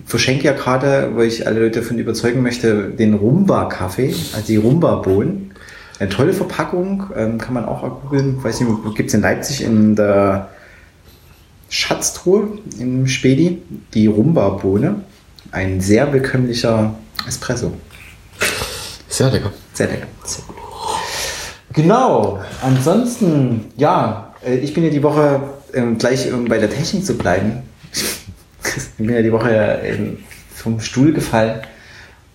verschenke 0.06 0.46
ja 0.46 0.54
gerade, 0.54 1.12
weil 1.16 1.28
ich 1.28 1.46
alle 1.46 1.60
Leute 1.60 1.82
davon 1.82 2.00
überzeugen 2.00 2.42
möchte, 2.42 2.86
den 2.88 3.16
Rumba-Kaffee, 3.16 4.16
also 4.34 4.48
die 4.48 4.56
Rumba-Bohnen. 4.56 5.52
Eine 6.00 6.10
tolle 6.10 6.34
Verpackung, 6.34 7.06
ähm, 7.16 7.38
kann 7.38 7.54
man 7.54 7.66
auch 7.66 8.02
googeln. 8.02 8.44
Weiß 8.44 8.60
nicht, 8.60 8.96
gibt 8.96 9.10
es 9.10 9.14
in 9.14 9.22
Leipzig 9.22 9.64
in 9.64 9.96
der 9.96 10.50
Schatztruhe 11.70 12.50
im 12.80 13.08
Spedi, 13.08 13.62
die 13.94 14.08
Rumba-Bohne. 14.08 15.02
Ein 15.52 15.80
sehr 15.80 16.06
bekömmlicher 16.08 16.96
Espresso. 17.28 17.74
Sehr 19.08 19.32
lecker. 19.32 19.54
Sehr 19.74 19.88
lecker. 19.88 20.08
Sehr 20.26 20.44
gut. 20.46 20.56
Genau. 21.72 22.40
Ansonsten, 22.62 23.66
ja, 23.78 24.34
äh, 24.46 24.56
ich 24.56 24.74
bin 24.74 24.84
ja 24.84 24.90
die 24.90 25.04
Woche 25.04 25.42
ähm, 25.74 25.98
gleich, 25.98 26.32
um 26.34 26.46
bei 26.46 26.58
der 26.58 26.70
Technik 26.70 27.06
zu 27.06 27.18
bleiben. 27.18 27.64
Ich 28.78 29.06
bin 29.06 29.16
ja 29.16 29.22
die 29.22 29.32
Woche 29.32 29.80
ähm, 29.84 30.18
vom 30.54 30.82
Stuhl 30.82 31.14
gefallen 31.14 31.62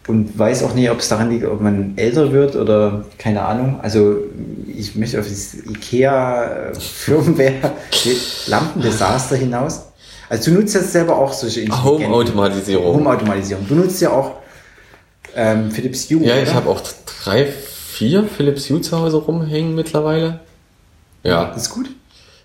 und 0.07 0.39
weiß 0.39 0.65
auch 0.65 0.75
nicht, 0.75 0.91
ob 0.91 1.01
es 1.01 1.09
daran 1.09 1.31
liegt, 1.31 1.45
ob 1.45 1.61
man 1.61 1.93
älter 1.97 2.33
wird 2.33 2.57
oder 2.57 3.05
keine 3.19 3.43
Ahnung. 3.43 3.81
Also 3.81 4.19
ich 4.67 4.97
möchte 4.97 5.21
auf 5.21 5.29
das 5.29 5.55
IKEA 5.55 6.73
Firmware 6.79 7.73
Lampendesaster 8.47 9.37
hinaus. 9.37 9.87
Also 10.29 10.51
du 10.51 10.59
nutzt 10.59 10.75
jetzt 10.75 10.93
selber 10.93 11.17
auch 11.17 11.33
solche 11.33 11.67
Home-Automatisierung. 11.67 12.97
Home-Automatisierung. 12.97 13.67
Du 13.69 13.75
nutzt 13.75 14.01
ja 14.01 14.11
auch 14.11 14.37
ähm, 15.35 15.71
Philips 15.71 16.09
Hue. 16.11 16.25
Ja, 16.25 16.37
ich 16.37 16.49
oder? 16.49 16.55
habe 16.55 16.71
auch 16.71 16.81
drei, 17.25 17.47
vier 17.47 18.25
Philips 18.25 18.71
Hue 18.71 18.81
zu 18.81 18.99
Hause 18.99 19.19
rumhängen 19.19 19.75
mittlerweile. 19.75 20.41
Ja. 21.23 21.47
Das 21.47 21.63
ist 21.65 21.71
gut. 21.71 21.91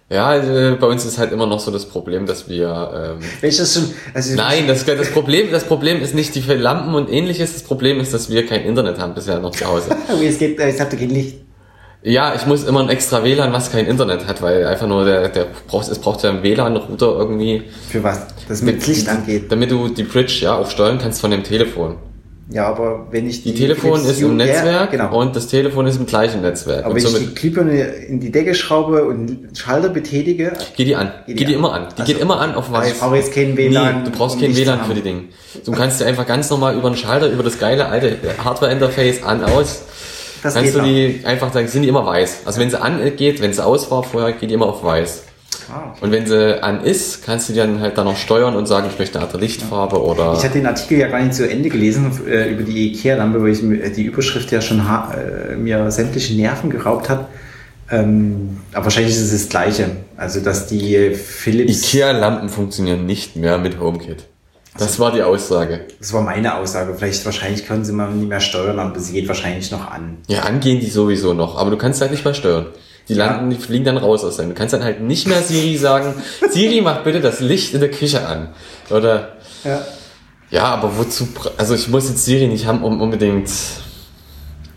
Ja, 0.09 0.27
also 0.27 0.77
bei 0.79 0.85
uns 0.85 1.03
ist 1.03 1.17
halt 1.17 1.31
immer 1.31 1.47
noch 1.47 1.59
so 1.59 1.71
das 1.71 1.87
Problem, 1.87 2.27
dass 2.27 2.47
wir. 2.47 3.17
Ähm, 3.19 3.27
das 3.41 3.73
schon, 3.73 3.91
also 4.13 4.35
nein, 4.35 4.67
das, 4.67 4.85
das 4.85 5.09
Problem, 5.11 5.51
das 5.51 5.63
Problem 5.63 5.99
ist 5.99 6.13
nicht 6.13 6.35
die 6.35 6.41
Lampen 6.41 6.93
und 6.93 7.11
ähnliches. 7.11 7.53
Das 7.53 7.63
Problem 7.63 7.99
ist, 7.99 8.13
dass 8.13 8.29
wir 8.29 8.45
kein 8.45 8.63
Internet 8.65 8.99
haben 8.99 9.15
bisher 9.15 9.39
noch 9.39 9.51
zu 9.51 9.65
Hause. 9.65 9.95
Okay, 10.07 10.27
es 10.27 10.37
geht, 10.37 10.59
es 10.59 10.79
habt 10.79 10.93
ihr 10.93 10.99
kein 10.99 11.09
Licht. 11.09 11.37
Ja, 12.03 12.35
ich 12.35 12.45
muss 12.45 12.63
immer 12.65 12.81
ein 12.81 12.89
extra 12.89 13.23
WLAN, 13.23 13.51
was 13.51 13.71
kein 13.71 13.87
Internet 13.87 14.27
hat, 14.27 14.43
weil 14.43 14.67
einfach 14.67 14.85
nur 14.85 15.05
der, 15.05 15.27
der 15.29 15.47
braucht, 15.67 15.87
es 15.87 15.97
braucht 15.97 16.21
ja 16.21 16.29
einen 16.29 16.43
WLAN-Router 16.43 17.07
irgendwie. 17.17 17.63
Für 17.89 18.03
was? 18.03 18.27
Das 18.47 18.61
mit 18.61 18.85
Licht 18.85 19.09
angeht. 19.09 19.51
Damit 19.51 19.71
du 19.71 19.87
die 19.89 20.03
Bridge 20.03 20.37
ja 20.41 20.55
auch 20.55 20.69
steuern 20.69 20.99
kannst 20.99 21.19
von 21.19 21.31
dem 21.31 21.43
Telefon. 21.43 21.97
Ja, 22.51 22.67
aber 22.67 23.07
wenn 23.09 23.27
ich 23.27 23.41
Die, 23.41 23.55
Telefon 23.55 23.93
Philips 24.01 24.17
ist 24.17 24.21
im 24.21 24.37
Netzwerk 24.37 24.93
Ja, 24.93 25.07
genau. 25.07 25.19
und 25.19 25.35
das 25.35 25.47
Telefon 25.47 25.87
ist 25.87 25.97
im 25.97 26.05
gleichen 26.05 26.41
Netzwerk. 26.43 26.85
aber 26.85 26.93
wenn 26.95 27.03
ich 27.03 27.13
die 27.17 27.33
Glühbirne 27.33 27.81
in 27.81 28.19
die 28.19 28.31
Decke 28.31 28.53
schraube 28.53 29.03
und 29.05 29.25
den 29.27 29.55
Schalter 29.55 29.89
betätige, 29.89 30.53
geht 30.75 30.87
die 30.87 30.95
an. 30.95 31.11
Geht 31.25 31.37
Geht, 31.37 31.39
die 31.39 31.45
die 31.45 31.53
an. 31.53 31.59
immer 31.59 31.73
an. 31.73 31.87
Die 31.97 32.01
Also- 32.01 32.13
geht 32.13 32.21
immer 32.21 32.39
an 32.39 32.51
auf 32.53 32.65
also 32.71 32.73
weiß. 32.73 32.91
ich 32.93 32.99
brauche 32.99 33.15
jetzt 33.15 33.33
kein 33.33 33.57
WLAN. 33.57 34.03
Nee, 34.03 34.09
du 34.11 34.15
brauchst 34.15 34.35
um 34.35 34.41
kein 34.43 34.55
WLAN 34.55 34.85
für 34.85 34.93
die 34.93 35.01
Dinge. 35.01 35.21
Du 35.65 35.71
kannst 35.71 35.99
dir 35.99 36.05
einfach 36.05 36.27
ganz 36.27 36.49
normal 36.51 36.75
über 36.77 36.89
den 36.91 36.97
Schalter, 36.97 37.29
über 37.31 37.41
das 37.41 37.57
geile 37.57 37.87
alte 37.87 38.15
Hardware-Interface 38.43 39.23
an, 39.23 39.43
aus. 39.43 39.81
Das 40.43 40.53
kannst 40.53 40.75
du 40.75 40.81
die 40.81 41.21
einfach, 41.25 41.49
dann 41.49 41.67
sind 41.67 41.81
die 41.81 41.87
immer 41.87 42.05
weiß. 42.05 42.41
Also 42.45 42.59
wenn 42.61 42.69
sie 42.69 42.79
an 42.79 42.99
geht, 43.15 43.41
wenn 43.41 43.53
sie 43.53 43.65
aus 43.65 43.89
war 43.89 44.03
vorher, 44.03 44.33
geht 44.33 44.51
die 44.51 44.53
immer 44.53 44.67
auf 44.67 44.83
weiß. 44.83 45.23
Okay. 45.69 45.99
Und 46.01 46.11
wenn 46.11 46.25
sie 46.25 46.61
an 46.63 46.83
ist, 46.83 47.25
kannst 47.25 47.49
du 47.49 47.53
die 47.53 47.59
dann 47.59 47.79
halt 47.79 47.97
dann 47.97 48.05
noch 48.05 48.17
steuern 48.17 48.55
und 48.55 48.67
sagen, 48.67 48.87
ich 48.91 48.99
möchte 48.99 49.17
eine 49.17 49.25
andere 49.25 49.41
Lichtfarbe 49.41 50.01
oder. 50.01 50.33
Ich 50.37 50.43
hatte 50.43 50.59
den 50.59 50.67
Artikel 50.67 50.97
ja 50.99 51.07
gar 51.07 51.19
nicht 51.21 51.33
zu 51.33 51.49
Ende 51.49 51.69
gelesen 51.69 52.11
äh, 52.27 52.51
über 52.51 52.63
die 52.63 52.93
IKEA-Lampe, 52.93 53.41
weil 53.41 53.49
ich 53.49 53.61
mir 53.61 53.89
die 53.89 54.03
Überschrift 54.03 54.51
ja 54.51 54.61
schon 54.61 54.79
äh, 54.79 55.55
mir 55.55 55.89
sämtliche 55.91 56.35
Nerven 56.35 56.69
geraubt 56.69 57.09
hat. 57.09 57.27
Ähm, 57.91 58.61
aber 58.73 58.85
wahrscheinlich 58.85 59.13
ist 59.13 59.21
es 59.21 59.31
das 59.31 59.49
Gleiche. 59.49 59.91
Also, 60.17 60.39
dass 60.39 60.67
die 60.67 61.11
Philips. 61.13 61.93
IKEA-Lampen 61.93 62.49
funktionieren 62.49 63.05
nicht 63.05 63.35
mehr 63.35 63.57
mit 63.57 63.79
HomeKit. 63.79 64.25
Das 64.77 64.99
war 64.99 65.13
die 65.13 65.23
Aussage. 65.23 65.85
Das 65.99 66.11
war 66.11 66.21
meine 66.21 66.55
Aussage. 66.57 66.95
Vielleicht, 66.97 67.23
wahrscheinlich 67.25 67.65
können 67.65 67.85
sie 67.85 67.93
mal 67.93 68.11
nicht 68.11 68.27
mehr 68.27 68.41
steuern, 68.41 68.77
aber 68.77 68.99
sie 68.99 69.13
geht 69.13 69.27
wahrscheinlich 69.27 69.71
noch 69.71 69.89
an. 69.89 70.17
Ja, 70.27 70.41
angehen 70.41 70.81
die 70.81 70.89
sowieso 70.89 71.33
noch, 71.33 71.57
aber 71.57 71.71
du 71.71 71.77
kannst 71.77 72.01
halt 72.01 72.11
nicht 72.11 72.25
mehr 72.25 72.33
steuern. 72.33 72.67
Die 73.07 73.13
landen, 73.13 73.51
die 73.51 73.57
fliegen 73.57 73.85
dann 73.85 73.97
raus 73.97 74.23
aus 74.23 74.37
deinem. 74.37 74.49
Du 74.49 74.55
kannst 74.55 74.73
dann 74.73 74.83
halt 74.83 75.01
nicht 75.01 75.27
mehr 75.27 75.41
Siri 75.41 75.77
sagen, 75.77 76.13
Siri, 76.51 76.81
mach 76.81 77.03
bitte 77.03 77.21
das 77.21 77.39
Licht 77.39 77.73
in 77.73 77.79
der 77.79 77.91
Küche 77.91 78.25
an. 78.25 78.49
Oder, 78.89 79.33
Ja. 79.63 79.81
ja, 80.49 80.63
aber 80.63 80.97
wozu, 80.97 81.27
also 81.57 81.75
ich 81.75 81.87
muss 81.87 82.09
jetzt 82.09 82.25
Siri 82.25 82.47
nicht 82.47 82.65
haben, 82.65 82.83
um 82.83 83.01
unbedingt, 83.01 83.49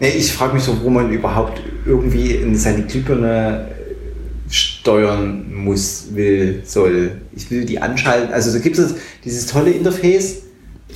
Nee, 0.01 0.11
ich 0.11 0.33
frage 0.33 0.55
mich 0.55 0.63
so, 0.63 0.81
wo 0.83 0.91
man 0.91 1.11
überhaupt 1.11 1.61
irgendwie 1.85 2.33
in 2.33 2.57
seine 2.57 2.85
Glühbirne 2.85 3.67
äh, 3.69 4.53
steuern 4.53 5.53
muss, 5.53 6.07
will, 6.13 6.63
soll. 6.65 7.21
Ich 7.35 7.51
will 7.51 7.65
die 7.65 7.81
anschalten. 7.81 8.33
Also 8.33 8.53
da 8.53 8.59
gibt 8.61 8.79
es 8.79 8.95
dieses 9.25 9.47
tolle 9.47 9.71
Interface, 9.73 10.43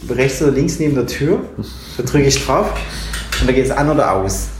rechts 0.09 0.41
oder 0.41 0.53
links 0.53 0.79
neben 0.79 0.95
der 0.95 1.07
Tür. 1.07 1.41
Da 1.97 2.05
drücke 2.05 2.27
ich 2.27 2.45
drauf 2.45 2.71
und 3.41 3.49
da 3.49 3.53
geht 3.53 3.65
es 3.65 3.73
an 3.73 3.91
oder 3.91 4.13
aus. 4.13 4.51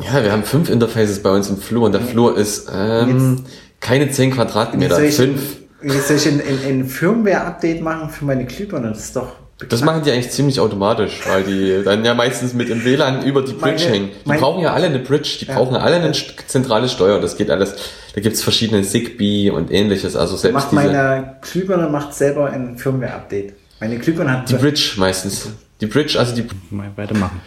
Ja, 0.00 0.22
wir 0.24 0.32
haben 0.32 0.44
fünf 0.44 0.70
Interfaces 0.70 1.22
bei 1.22 1.30
uns 1.30 1.48
im 1.50 1.56
Flur 1.58 1.86
und 1.86 1.92
der 1.92 2.00
Flur 2.00 2.36
ist, 2.36 2.68
ähm, 2.74 3.44
keine 3.80 4.10
zehn 4.10 4.30
Quadratmeter, 4.32 5.00
jetzt 5.02 5.16
soll 5.16 5.26
ich, 5.26 5.32
fünf. 5.32 5.56
jetzt 5.94 6.08
soll 6.08 6.16
ich 6.16 6.26
ein, 6.28 6.40
ein, 6.40 6.68
ein 6.80 6.84
Firmware-Update 6.86 7.80
machen 7.82 8.10
für 8.10 8.24
meine 8.24 8.44
Glühbirne. 8.44 8.88
Das 8.88 9.00
ist 9.00 9.16
doch 9.16 9.32
Das 9.68 9.82
machen 9.82 10.02
die 10.04 10.10
eigentlich 10.12 10.30
ziemlich 10.30 10.60
automatisch, 10.60 11.20
weil 11.28 11.42
die 11.44 11.82
dann 11.84 12.04
ja 12.04 12.14
meistens 12.14 12.54
mit 12.54 12.68
dem 12.68 12.84
WLAN 12.84 13.24
über 13.24 13.42
die 13.42 13.52
Bridge 13.52 13.84
Meine- 13.84 13.94
hängen. 13.94 14.08
Die 14.24 14.28
mein- 14.28 14.40
brauchen 14.40 14.62
ja 14.62 14.72
alle 14.72 14.86
eine 14.86 14.98
Bridge, 15.00 15.38
die 15.40 15.46
Ja. 15.46 15.54
brauchen 15.54 15.76
alle 15.76 15.96
eine 15.96 16.12
zentrale 16.46 16.88
Steuer. 16.88 17.20
Das 17.20 17.36
geht 17.36 17.50
alles. 17.50 17.74
Da 18.14 18.20
gibt's 18.20 18.42
verschiedene 18.42 18.82
Zigbee 18.82 19.50
und 19.50 19.70
ähnliches. 19.72 20.16
Also 20.16 20.36
selbst 20.36 20.54
macht 20.54 20.72
diese, 20.72 20.82
meine 20.92 21.36
Glühbirne 21.42 21.88
macht 21.88 22.14
selber 22.14 22.50
ein 22.50 22.76
Firmware-Update. 22.78 23.54
Meine 23.80 23.98
Glühbirne 23.98 24.32
hat 24.32 24.48
die 24.50 24.54
Bridge 24.54 24.94
meistens. 24.96 25.48
Die 25.80 25.86
Bridge, 25.86 26.18
also 26.18 26.34
die 26.34 26.44
Mal 26.70 26.90
weitermachen. 26.96 27.40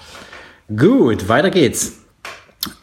Gut, 0.73 1.27
weiter 1.27 1.49
geht's. 1.49 1.93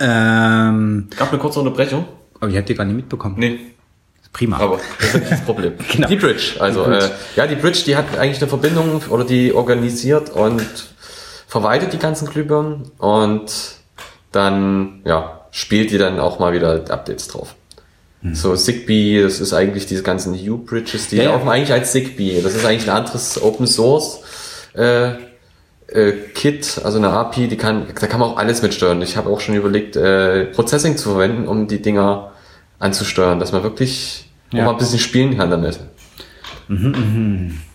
Ähm, 0.00 1.08
gab 1.16 1.30
eine 1.30 1.38
kurze 1.40 1.61
Unterbrechung. 1.61 2.04
aber 2.40 2.50
ihr 2.50 2.58
habt 2.58 2.68
die 2.68 2.75
gar 2.75 2.85
nicht 2.85 2.97
mitbekommen. 2.97 3.37
Nee, 3.38 3.58
Prima. 4.32 4.58
aber 4.58 4.80
das 5.00 5.08
ist 5.14 5.20
nicht 5.20 5.32
das 5.32 5.40
Problem. 5.42 5.75
Genau. 5.92 6.08
Die 6.08 6.16
Bridge, 6.16 6.56
also 6.58 6.85
Die 6.85 6.90
Bridge. 6.90 7.04
Äh, 7.06 7.11
ja, 7.38 7.47
die 7.47 7.54
Bridge, 7.56 7.82
die 7.87 7.97
hat 7.97 8.18
eigentlich 8.18 8.38
eine 8.38 8.49
Verbindung 8.49 9.02
oder 9.08 9.25
die 9.25 9.52
organisiert 9.52 10.30
und 10.30 10.62
verwaltet 11.47 11.92
die 11.92 11.99
ganzen 11.99 12.28
Glühbirnen 12.28 12.90
und 12.99 13.50
dann 14.32 15.00
ja 15.04 15.35
spielt 15.50 15.90
die 15.90 15.99
dann 15.99 16.20
auch 16.20 16.38
mal 16.38 16.52
wieder 16.52 16.73
Updates 16.90 17.28
drauf. 17.28 17.54
Hm. 18.23 18.35
So 18.35 18.54
Zigbee, 18.54 19.23
das 19.23 19.40
ist 19.40 19.52
eigentlich 19.54 19.87
diese 19.87 20.02
ganzen 20.02 20.35
Hue 20.35 20.58
Bridges, 20.58 21.08
die 21.08 21.16
Ja, 21.16 21.23
ja. 21.25 21.30
laufen 21.30 21.49
eigentlich 21.49 21.73
als 21.73 21.92
Zigbee. 21.92 22.40
Das 22.42 22.54
ist 22.54 22.64
eigentlich 22.66 22.90
ein 22.90 22.97
anderes 22.97 23.40
Open 23.40 23.66
Source 23.66 24.20
äh, 24.75 25.12
äh, 25.88 26.12
Kit, 26.35 26.80
also 26.85 26.99
eine 26.99 27.11
API, 27.11 27.49
die 27.49 27.57
kann, 27.57 27.87
da 27.99 28.07
kann 28.07 28.21
man 28.21 28.30
auch 28.30 28.37
alles 28.37 28.62
mitsteuern. 28.62 29.00
Ich 29.02 29.16
habe 29.16 29.30
auch 29.30 29.40
schon 29.40 29.54
überlegt, 29.54 29.97
äh, 29.97 30.47
Processing 30.47 30.97
zu 30.97 31.11
verwenden, 31.11 31.49
um 31.49 31.66
die 31.66 31.80
Dinger 31.83 32.33
anzusteuern, 32.78 33.40
dass 33.40 33.52
man 33.52 33.62
wirklich 33.62 34.30
Ja. 34.52 34.61
auch 34.61 34.66
mal 34.66 34.73
ein 34.73 34.78
bisschen 34.78 34.99
spielen 34.99 35.37
kann 35.37 35.50
damit. 35.50 35.80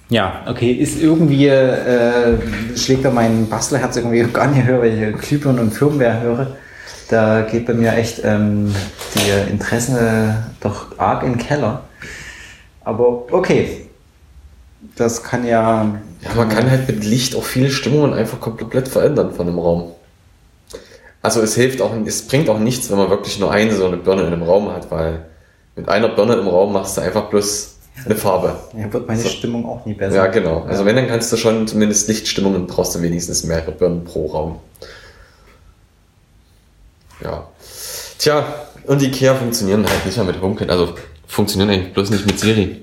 Ja, 0.09 0.43
okay, 0.47 0.71
ist 0.71 1.01
irgendwie, 1.01 1.47
äh, 1.47 2.37
schlägt 2.75 3.03
da 3.05 3.09
mein 3.09 3.49
Bastlerherz 3.49 3.97
irgendwie 3.97 4.23
gar 4.33 4.47
nicht 4.47 4.65
höher, 4.65 4.81
wenn 4.81 5.13
ich 5.13 5.17
Glühbirnen 5.19 5.59
und 5.59 5.71
Firmware 5.71 6.21
höre. 6.21 6.47
Da 7.09 7.41
geht 7.41 7.65
bei 7.65 7.73
mir 7.73 7.93
echt 7.93 8.21
ähm, 8.23 8.73
die 9.15 9.51
Interesse 9.51 10.35
doch 10.61 10.97
arg 10.99 11.23
in 11.23 11.33
den 11.33 11.37
Keller. 11.39 11.81
Aber 12.83 13.33
okay, 13.33 13.87
das 14.95 15.23
kann 15.23 15.45
ja... 15.45 15.95
Ja, 16.23 16.33
man 16.35 16.49
kann 16.49 16.69
halt 16.69 16.87
mit 16.87 17.03
Licht 17.03 17.35
auch 17.35 17.43
viele 17.43 17.69
Stimmungen 17.69 18.13
einfach 18.13 18.39
komplett 18.39 18.87
verändern 18.87 19.33
von 19.33 19.47
einem 19.47 19.59
Raum. 19.59 19.91
Also 21.21 21.41
es 21.41 21.55
hilft 21.55 21.81
auch, 21.81 21.91
es 22.05 22.27
bringt 22.27 22.49
auch 22.49 22.59
nichts, 22.59 22.89
wenn 22.89 22.97
man 22.97 23.09
wirklich 23.09 23.39
nur 23.39 23.51
eine 23.51 23.75
so 23.75 23.87
eine 23.87 23.97
Birne 23.97 24.21
in 24.23 24.27
einem 24.27 24.43
Raum 24.43 24.71
hat, 24.71 24.91
weil 24.91 25.25
mit 25.75 25.87
einer 25.89 26.09
Birne 26.09 26.33
im 26.33 26.47
Raum 26.47 26.73
machst 26.73 26.97
du 26.97 27.01
einfach 27.01 27.29
bloß 27.29 27.75
eine 28.05 28.15
Farbe. 28.15 28.57
Ja, 28.77 28.91
wird 28.91 29.07
meine 29.07 29.21
So. 29.21 29.29
Stimmung 29.29 29.65
auch 29.65 29.85
nie 29.85 29.93
besser. 29.93 30.15
Ja, 30.15 30.27
genau. 30.27 30.63
Also 30.63 30.85
wenn, 30.85 30.95
dann 30.95 31.07
kannst 31.07 31.31
du 31.31 31.37
schon 31.37 31.67
zumindest 31.67 32.07
Lichtstimmungen, 32.07 32.67
brauchst 32.67 32.95
du 32.95 33.01
wenigstens 33.01 33.43
mehrere 33.43 33.71
Birnen 33.71 34.03
pro 34.03 34.27
Raum. 34.27 34.59
Ja. 37.23 37.47
Tja, 38.17 38.45
und 38.85 39.01
die 39.01 39.07
Ikea 39.07 39.35
funktionieren 39.35 39.85
halt 39.87 40.05
nicht 40.05 40.17
mehr 40.17 40.25
mit 40.25 40.41
HomeKit, 40.41 40.69
also 40.69 40.93
funktionieren 41.27 41.69
eigentlich 41.69 41.93
bloß 41.93 42.09
nicht 42.09 42.25
mit 42.25 42.39
Siri. 42.39 42.81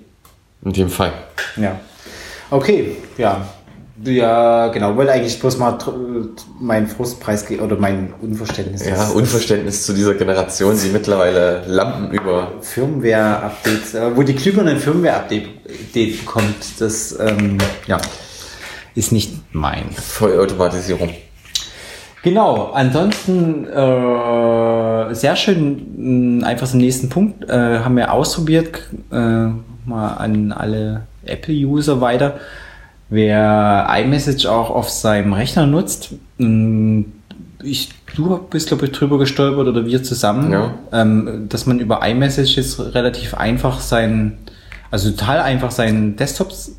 In 0.62 0.73
dem 0.73 0.90
Fall. 0.90 1.12
Ja. 1.56 1.80
Okay, 2.50 2.97
ja. 3.16 3.47
Ja, 4.02 4.69
genau. 4.69 4.97
Wollte 4.97 5.12
eigentlich 5.12 5.38
bloß 5.38 5.59
mal 5.59 5.76
meinen 6.59 6.87
Frustpreis 6.87 7.45
oder 7.61 7.76
mein 7.76 8.14
Unverständnis. 8.23 8.87
Ja, 8.87 9.09
Unverständnis 9.09 9.85
zu 9.85 9.92
dieser 9.92 10.14
Generation, 10.14 10.75
die 10.83 10.88
mittlerweile 10.88 11.62
Lampen 11.66 12.11
über. 12.11 12.52
Firmware-Updates, 12.62 13.95
äh, 13.95 14.16
wo 14.16 14.23
die 14.23 14.35
Glühbirne 14.35 14.71
ein 14.71 14.78
Firmware-Update 14.78 16.21
bekommt, 16.21 16.80
das 16.80 17.19
ähm, 17.21 17.59
ja, 17.87 17.99
ist 18.95 19.12
nicht 19.12 19.35
mein. 19.52 19.90
Vollautomatisierung. 19.90 21.11
Genau, 22.23 22.71
ansonsten 22.73 23.66
äh, 23.66 25.14
sehr 25.14 25.37
schön, 25.37 26.38
mh, 26.40 26.47
einfach 26.47 26.69
zum 26.69 26.80
nächsten 26.80 27.09
Punkt, 27.11 27.49
äh, 27.49 27.80
haben 27.80 27.97
wir 27.97 28.12
ausprobiert, 28.12 28.88
äh, 29.11 29.47
mal 29.87 30.14
an 30.19 30.52
alle 30.52 31.07
Apple-User 31.24 32.00
weiter. 32.00 32.40
Wer 33.08 33.88
iMessage 33.90 34.46
auch 34.46 34.70
auf 34.70 34.88
seinem 34.88 35.32
Rechner 35.32 35.66
nutzt, 35.66 36.10
ich, 37.62 37.88
du 38.14 38.38
bist, 38.50 38.68
glaube 38.68 38.86
ich, 38.86 38.92
drüber 38.92 39.18
gestolpert 39.18 39.66
oder 39.66 39.84
wir 39.84 40.02
zusammen, 40.02 40.52
Ja. 40.52 40.74
ähm, 40.92 41.46
dass 41.48 41.66
man 41.66 41.80
über 41.80 42.06
iMessage 42.06 42.56
jetzt 42.56 42.78
relativ 42.94 43.34
einfach 43.34 43.80
sein, 43.80 44.38
also 44.90 45.10
total 45.10 45.40
einfach 45.40 45.70
seinen 45.70 46.16
Desktops 46.16 46.72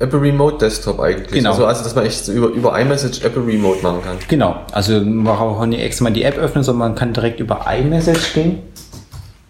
Apple 0.00 0.20
Remote 0.22 0.56
Desktop 0.58 0.98
eigentlich. 0.98 1.30
Genau. 1.30 1.50
Also, 1.50 1.66
also 1.66 1.84
dass 1.84 1.94
man 1.94 2.06
echt 2.06 2.26
über, 2.28 2.48
über 2.48 2.80
iMessage 2.80 3.22
Apple 3.22 3.46
Remote 3.46 3.82
machen 3.82 4.00
kann. 4.02 4.16
Genau, 4.28 4.56
also 4.72 4.98
man 5.00 5.24
braucht 5.24 5.68
nicht 5.68 5.82
extra 5.82 6.04
mal 6.04 6.10
die 6.10 6.22
App 6.24 6.38
öffnen, 6.38 6.64
sondern 6.64 6.88
man 6.90 6.94
kann 6.96 7.12
direkt 7.12 7.38
über 7.38 7.66
iMessage 7.70 8.32
gehen. 8.32 8.58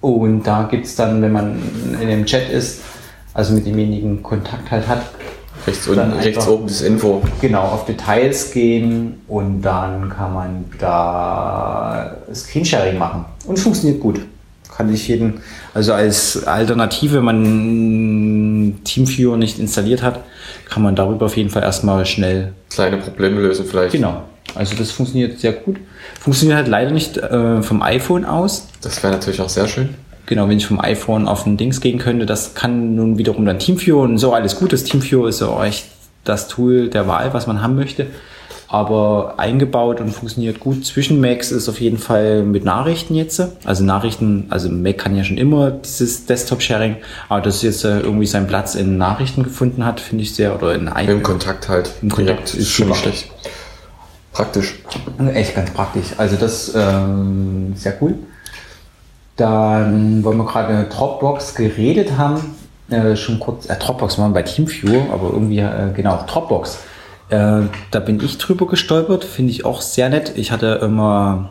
Und 0.00 0.42
da 0.42 0.64
gibt 0.68 0.86
es 0.86 0.96
dann, 0.96 1.22
wenn 1.22 1.32
man 1.32 1.60
in 2.00 2.08
dem 2.08 2.26
Chat 2.26 2.50
ist, 2.50 2.80
also 3.34 3.54
mit 3.54 3.66
demjenigen 3.66 4.22
Kontakt 4.22 4.70
halt 4.70 4.86
hat, 4.88 5.02
Rechts, 5.66 5.86
unten, 5.88 6.12
rechts 6.12 6.48
oben 6.48 6.66
das 6.66 6.80
Info. 6.80 7.22
genau 7.40 7.62
auf 7.62 7.84
Details 7.84 8.50
gehen 8.50 9.20
und 9.28 9.60
dann 9.62 10.08
kann 10.08 10.32
man 10.32 10.64
da 10.78 12.16
Screensharing 12.32 12.98
machen. 12.98 13.26
Und 13.46 13.58
funktioniert 13.58 14.00
gut. 14.00 14.20
Kann 14.74 14.92
ich 14.92 15.08
jeden, 15.08 15.40
also 15.74 15.92
als 15.92 16.46
Alternative, 16.46 17.16
wenn 17.16 17.24
man 17.24 18.80
TeamViewer 18.84 19.36
nicht 19.36 19.58
installiert 19.58 20.02
hat, 20.02 20.20
kann 20.66 20.82
man 20.82 20.96
darüber 20.96 21.26
auf 21.26 21.36
jeden 21.36 21.50
Fall 21.50 21.62
erstmal 21.62 22.06
schnell 22.06 22.52
Kleine 22.70 22.96
Probleme 22.96 23.40
lösen 23.40 23.66
vielleicht. 23.66 23.92
Genau. 23.92 24.22
Also 24.54 24.74
das 24.76 24.90
funktioniert 24.90 25.38
sehr 25.38 25.52
gut. 25.52 25.76
Funktioniert 26.18 26.56
halt 26.56 26.68
leider 26.68 26.92
nicht 26.92 27.18
äh, 27.18 27.62
vom 27.62 27.82
iPhone 27.82 28.24
aus. 28.24 28.68
Das 28.80 29.02
wäre 29.02 29.12
natürlich 29.12 29.40
auch 29.40 29.48
sehr 29.48 29.68
schön. 29.68 29.90
Genau, 30.30 30.48
wenn 30.48 30.58
ich 30.58 30.66
vom 30.66 30.80
iPhone 30.80 31.26
auf 31.26 31.44
ein 31.44 31.56
Dings 31.56 31.80
gehen 31.80 31.98
könnte, 31.98 32.24
das 32.24 32.54
kann 32.54 32.94
nun 32.94 33.18
wiederum 33.18 33.44
dann 33.44 33.58
TeamViewer 33.58 34.02
und 34.02 34.16
so 34.16 34.32
alles 34.32 34.60
gut. 34.60 34.72
Das 34.72 34.84
TeamViewer 34.84 35.28
ist 35.28 35.40
ja 35.40 35.64
echt 35.64 35.86
das 36.22 36.46
Tool 36.46 36.88
der 36.88 37.08
Wahl, 37.08 37.34
was 37.34 37.48
man 37.48 37.60
haben 37.60 37.74
möchte. 37.74 38.06
Aber 38.68 39.34
eingebaut 39.38 40.00
und 40.00 40.10
funktioniert 40.10 40.60
gut 40.60 40.86
zwischen 40.86 41.20
Macs 41.20 41.50
ist 41.50 41.68
auf 41.68 41.80
jeden 41.80 41.98
Fall 41.98 42.44
mit 42.44 42.64
Nachrichten 42.64 43.16
jetzt. 43.16 43.42
Also 43.64 43.82
Nachrichten, 43.82 44.46
also 44.50 44.70
Mac 44.70 44.98
kann 44.98 45.16
ja 45.16 45.24
schon 45.24 45.36
immer 45.36 45.72
dieses 45.72 46.26
Desktop-Sharing, 46.26 46.98
aber 47.28 47.40
dass 47.40 47.56
es 47.56 47.62
jetzt 47.62 47.84
äh, 47.84 47.98
irgendwie 47.98 48.26
seinen 48.26 48.46
Platz 48.46 48.76
in 48.76 48.98
Nachrichten 48.98 49.42
gefunden 49.42 49.84
hat, 49.84 49.98
finde 49.98 50.22
ich 50.22 50.36
sehr, 50.36 50.54
oder 50.54 50.76
in 50.76 50.86
Im 50.86 51.24
Kontakt 51.24 51.68
halt. 51.68 51.90
Im 52.02 52.08
Kontakt 52.08 52.54
ist 52.54 52.70
schon 52.70 52.94
schlecht. 52.94 53.32
Praktisch. 54.32 54.76
Echt 55.34 55.56
ganz 55.56 55.72
praktisch. 55.72 56.06
Also 56.18 56.36
das 56.36 56.72
ähm, 56.76 57.72
sehr 57.74 57.96
cool. 58.00 58.14
Dann, 59.40 60.22
weil 60.22 60.34
wir 60.34 60.44
gerade 60.44 60.84
Dropbox 60.84 61.54
geredet 61.54 62.18
haben, 62.18 62.40
äh, 62.90 63.16
schon 63.16 63.40
kurz, 63.40 63.66
äh, 63.66 63.76
Dropbox 63.76 64.18
waren 64.18 64.34
bei 64.34 64.42
TeamViewer, 64.42 65.12
aber 65.12 65.30
irgendwie, 65.32 65.60
äh, 65.60 65.92
genau, 65.94 66.22
Dropbox. 66.26 66.80
Äh, 67.30 67.62
da 67.90 68.00
bin 68.00 68.22
ich 68.22 68.36
drüber 68.36 68.66
gestolpert, 68.66 69.24
finde 69.24 69.52
ich 69.52 69.64
auch 69.64 69.80
sehr 69.80 70.10
nett. 70.10 70.32
Ich 70.36 70.52
hatte 70.52 70.80
immer. 70.82 71.50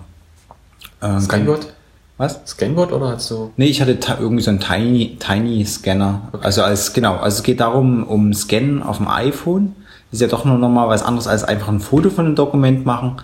Äh, 1.01 1.19
Scanboard? 1.19 1.74
Was? 2.17 2.41
Scanboard 2.46 2.91
oder 2.91 3.08
hast 3.08 3.31
du? 3.31 3.53
Nee, 3.58 3.67
ich 3.67 3.81
hatte 3.81 3.98
irgendwie 4.19 4.43
so 4.43 4.51
einen 4.51 4.60
Tiny, 4.60 5.17
Tiny 5.17 5.65
Scanner. 5.65 6.22
Okay. 6.34 6.46
Also 6.46 6.62
als, 6.62 6.93
genau, 6.93 7.15
also 7.15 7.38
es 7.38 7.43
geht 7.43 7.62
darum, 7.62 8.03
um 8.03 8.34
Scannen 8.34 8.84
auf 8.84 8.98
dem 8.98 9.08
iPhone. 9.08 9.75
Ist 10.12 10.22
ja 10.22 10.27
doch 10.27 10.46
nur 10.46 10.58
nochmal 10.58 10.89
was 10.89 11.01
anderes 11.01 11.27
als 11.27 11.43
einfach 11.43 11.69
ein 11.69 11.79
Foto 11.79 12.10
von 12.10 12.25
einem 12.25 12.36
Dokument 12.36 12.86
machen. 12.86 13.22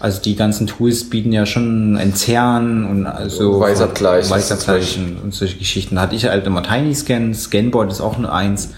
Also 0.00 0.22
die 0.22 0.36
ganzen 0.36 0.66
Tools 0.66 1.10
bieten 1.10 1.32
ja 1.32 1.44
schon 1.44 1.96
Entzerren 1.96 2.84
und 2.88 3.06
also 3.06 3.58
Weißabgleich, 3.60 4.30
Weißabgleich 4.30 4.98
und 5.22 5.34
solche 5.34 5.56
Geschichten. 5.56 6.00
Hatte 6.00 6.14
ich 6.14 6.26
halt 6.26 6.46
immer 6.46 6.62
Tiny 6.62 6.94
Scan, 6.94 7.34
Scanboard 7.34 7.90
ist 7.90 8.00
auch 8.00 8.16
nur 8.16 8.32
eins. 8.32 8.70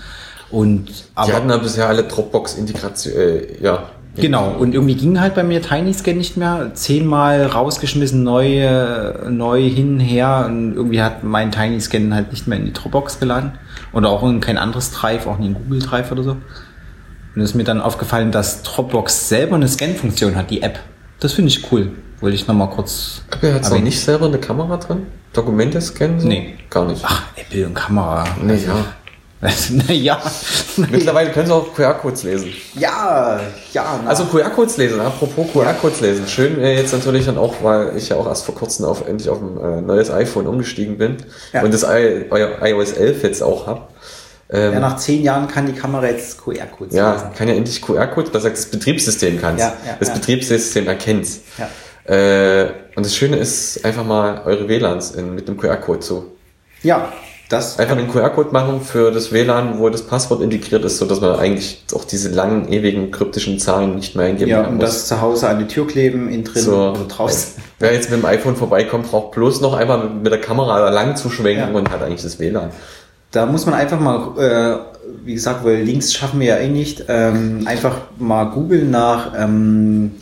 Und, 0.51 0.89
aber, 1.15 1.29
die 1.29 1.37
hatten 1.37 1.51
ja 1.51 1.59
bisher 1.59 1.89
alle 1.89 2.05
Dropbox-Integration, 2.05 3.15
äh, 3.15 3.63
ja. 3.63 3.85
Genau, 4.17 4.51
und 4.59 4.75
irgendwie 4.75 4.97
ging 4.97 5.21
halt 5.21 5.35
bei 5.35 5.45
mir 5.45 5.63
Tiny 5.63 5.95
Scan 5.95 6.15
nicht 6.15 6.37
mehr. 6.37 6.73
Zehnmal 6.75 7.47
rausgeschmissen, 7.47 8.25
neu, 8.25 8.69
neu 9.29 9.63
hin, 9.63 10.01
her. 10.01 10.47
Und 10.49 10.75
irgendwie 10.75 11.01
hat 11.01 11.23
mein 11.23 11.53
Tiny 11.53 11.81
Scan 11.81 12.13
halt 12.13 12.33
nicht 12.33 12.49
mehr 12.49 12.59
in 12.59 12.65
die 12.65 12.73
Dropbox 12.73 13.21
geladen. 13.21 13.53
Oder 13.93 14.09
auch 14.09 14.23
in 14.25 14.41
kein 14.41 14.59
anderes 14.59 14.91
Drive, 14.91 15.27
auch 15.27 15.39
nicht 15.39 15.49
in 15.49 15.55
Google 15.55 15.81
Drive 15.81 16.11
oder 16.11 16.23
so. 16.25 16.31
Und 16.33 17.43
es 17.43 17.51
ist 17.51 17.55
mir 17.55 17.65
dann 17.65 17.81
aufgefallen, 17.81 18.33
dass 18.33 18.63
Dropbox 18.63 19.29
selber 19.29 19.55
eine 19.55 19.69
Scan-Funktion 19.69 20.35
hat, 20.35 20.51
die 20.51 20.63
App. 20.63 20.81
Das 21.21 21.35
finde 21.35 21.51
ich 21.51 21.71
cool. 21.71 21.93
Wollte 22.21 22.35
ich 22.35 22.47
nochmal 22.47 22.71
kurz. 22.71 23.23
Apple 23.31 23.55
hat 23.55 23.71
auch 23.71 23.79
nicht 23.79 24.01
selber 24.01 24.27
eine 24.27 24.39
Kamera 24.39 24.77
drin? 24.77 25.07
Dokumente 25.33 25.81
scannen? 25.81 26.21
So? 26.21 26.27
Nee. 26.29 26.57
Gar 26.69 26.87
nicht. 26.87 27.03
Ach, 27.05 27.25
Apple 27.37 27.67
und 27.67 27.75
Kamera. 27.75 28.25
Nee, 28.43 28.57
ja. 28.57 28.85
naja. 29.89 30.21
Mittlerweile 30.77 31.31
können 31.31 31.47
sie 31.47 31.55
auch 31.55 31.75
QR-Codes 31.75 32.25
lesen. 32.25 32.53
Ja, 32.75 33.41
ja. 33.73 34.01
Na. 34.03 34.11
Also 34.11 34.25
QR-Codes 34.25 34.77
lesen, 34.77 35.01
apropos 35.01 35.47
QR-Codes 35.53 36.01
lesen. 36.01 36.27
Schön 36.27 36.61
äh, 36.61 36.77
jetzt 36.77 36.93
natürlich 36.93 37.25
dann 37.25 37.39
auch, 37.39 37.55
weil 37.63 37.97
ich 37.97 38.11
ja 38.11 38.17
auch 38.17 38.27
erst 38.27 38.45
vor 38.45 38.55
kurzem 38.55 38.85
auf, 38.85 39.07
endlich 39.09 39.31
auf 39.31 39.41
ein 39.41 39.59
äh, 39.59 39.81
neues 39.81 40.11
iPhone 40.11 40.47
umgestiegen 40.47 40.99
bin 40.99 41.17
ja. 41.55 41.63
und 41.63 41.73
das 41.73 41.85
I, 41.85 42.27
iOS 42.31 42.93
11 42.93 43.23
jetzt 43.23 43.43
auch 43.43 43.67
habe. 43.67 43.83
Ähm, 44.53 44.73
ja, 44.75 44.81
nach 44.81 44.97
zehn 44.97 45.23
Jahren 45.23 45.47
kann 45.47 45.67
die 45.67 45.73
Kamera 45.73 46.07
jetzt 46.07 46.43
QR-Codes 46.43 46.95
ja, 46.95 47.13
lesen. 47.13 47.25
Ja, 47.31 47.37
kann 47.37 47.49
ja 47.49 47.55
endlich 47.55 47.81
QR-Codes, 47.81 48.33
das 48.33 48.43
sagt 48.43 48.57
das 48.57 48.67
Betriebssystem 48.67 49.41
kann 49.41 49.57
ja, 49.57 49.75
ja, 49.87 49.97
Das 49.99 50.09
ja. 50.09 50.15
Betriebssystem 50.15 50.89
erkennt 50.89 51.29
ja. 51.57 51.69
Äh, 52.13 52.71
und 52.97 53.07
das 53.07 53.15
Schöne 53.15 53.37
ist, 53.37 53.85
einfach 53.85 54.05
mal 54.05 54.43
eure 54.45 54.69
WLANs 54.69 55.13
in, 55.13 55.35
mit 55.35 55.47
dem 55.47 55.57
QR-Code 55.57 56.01
zu. 56.01 56.25
Ja, 56.83 57.13
das 57.51 57.79
einfach 57.81 57.97
einen 57.97 58.11
QR-Code 58.11 58.51
machen 58.53 58.81
für 58.81 59.11
das 59.11 59.33
WLAN, 59.33 59.79
wo 59.79 59.89
das 59.89 60.03
Passwort 60.03 60.41
integriert 60.41 60.85
ist, 60.85 60.99
sodass 60.99 61.21
man 61.21 61.39
eigentlich 61.39 61.85
auch 61.93 62.05
diese 62.05 62.29
langen, 62.29 62.73
ewigen, 62.73 63.11
kryptischen 63.11 63.59
Zahlen 63.59 63.97
nicht 63.97 64.15
mehr 64.15 64.27
eingeben 64.27 64.51
ja, 64.51 64.59
muss. 64.59 64.67
Ja, 64.67 64.73
und 64.73 64.83
das 64.83 65.07
zu 65.07 65.21
Hause 65.21 65.49
an 65.49 65.59
die 65.59 65.67
Tür 65.67 65.87
kleben, 65.87 66.29
in 66.29 66.45
drin 66.45 66.63
so, 66.63 66.91
oder 66.91 67.05
draußen. 67.09 67.61
Wer 67.81 67.93
jetzt 67.93 68.11
mit 68.11 68.21
dem 68.21 68.25
iPhone 68.25 68.55
vorbeikommt, 68.55 69.11
braucht 69.11 69.33
bloß 69.33 69.61
noch 69.61 69.75
einmal 69.75 70.09
mit 70.09 70.31
der 70.31 70.41
Kamera 70.41 70.91
lang 70.91 71.17
zu 71.17 71.29
schwenken 71.29 71.73
ja. 71.73 71.79
und 71.79 71.91
hat 71.91 72.03
eigentlich 72.03 72.23
das 72.23 72.39
WLAN. 72.39 72.71
Da 73.31 73.47
muss 73.47 73.65
man 73.65 73.75
einfach 73.75 74.01
mal, 74.01 74.39
äh, 74.39 74.79
wie 75.25 75.35
gesagt, 75.35 75.65
weil 75.65 75.83
Links 75.83 76.13
schaffen 76.13 76.41
wir 76.41 76.49
ja 76.49 76.57
eh 76.57 76.69
nicht, 76.69 77.05
ähm, 77.09 77.63
einfach 77.65 77.97
mal 78.19 78.45
googeln 78.45 78.91
nach 78.91 79.33
ähm, 79.39 80.13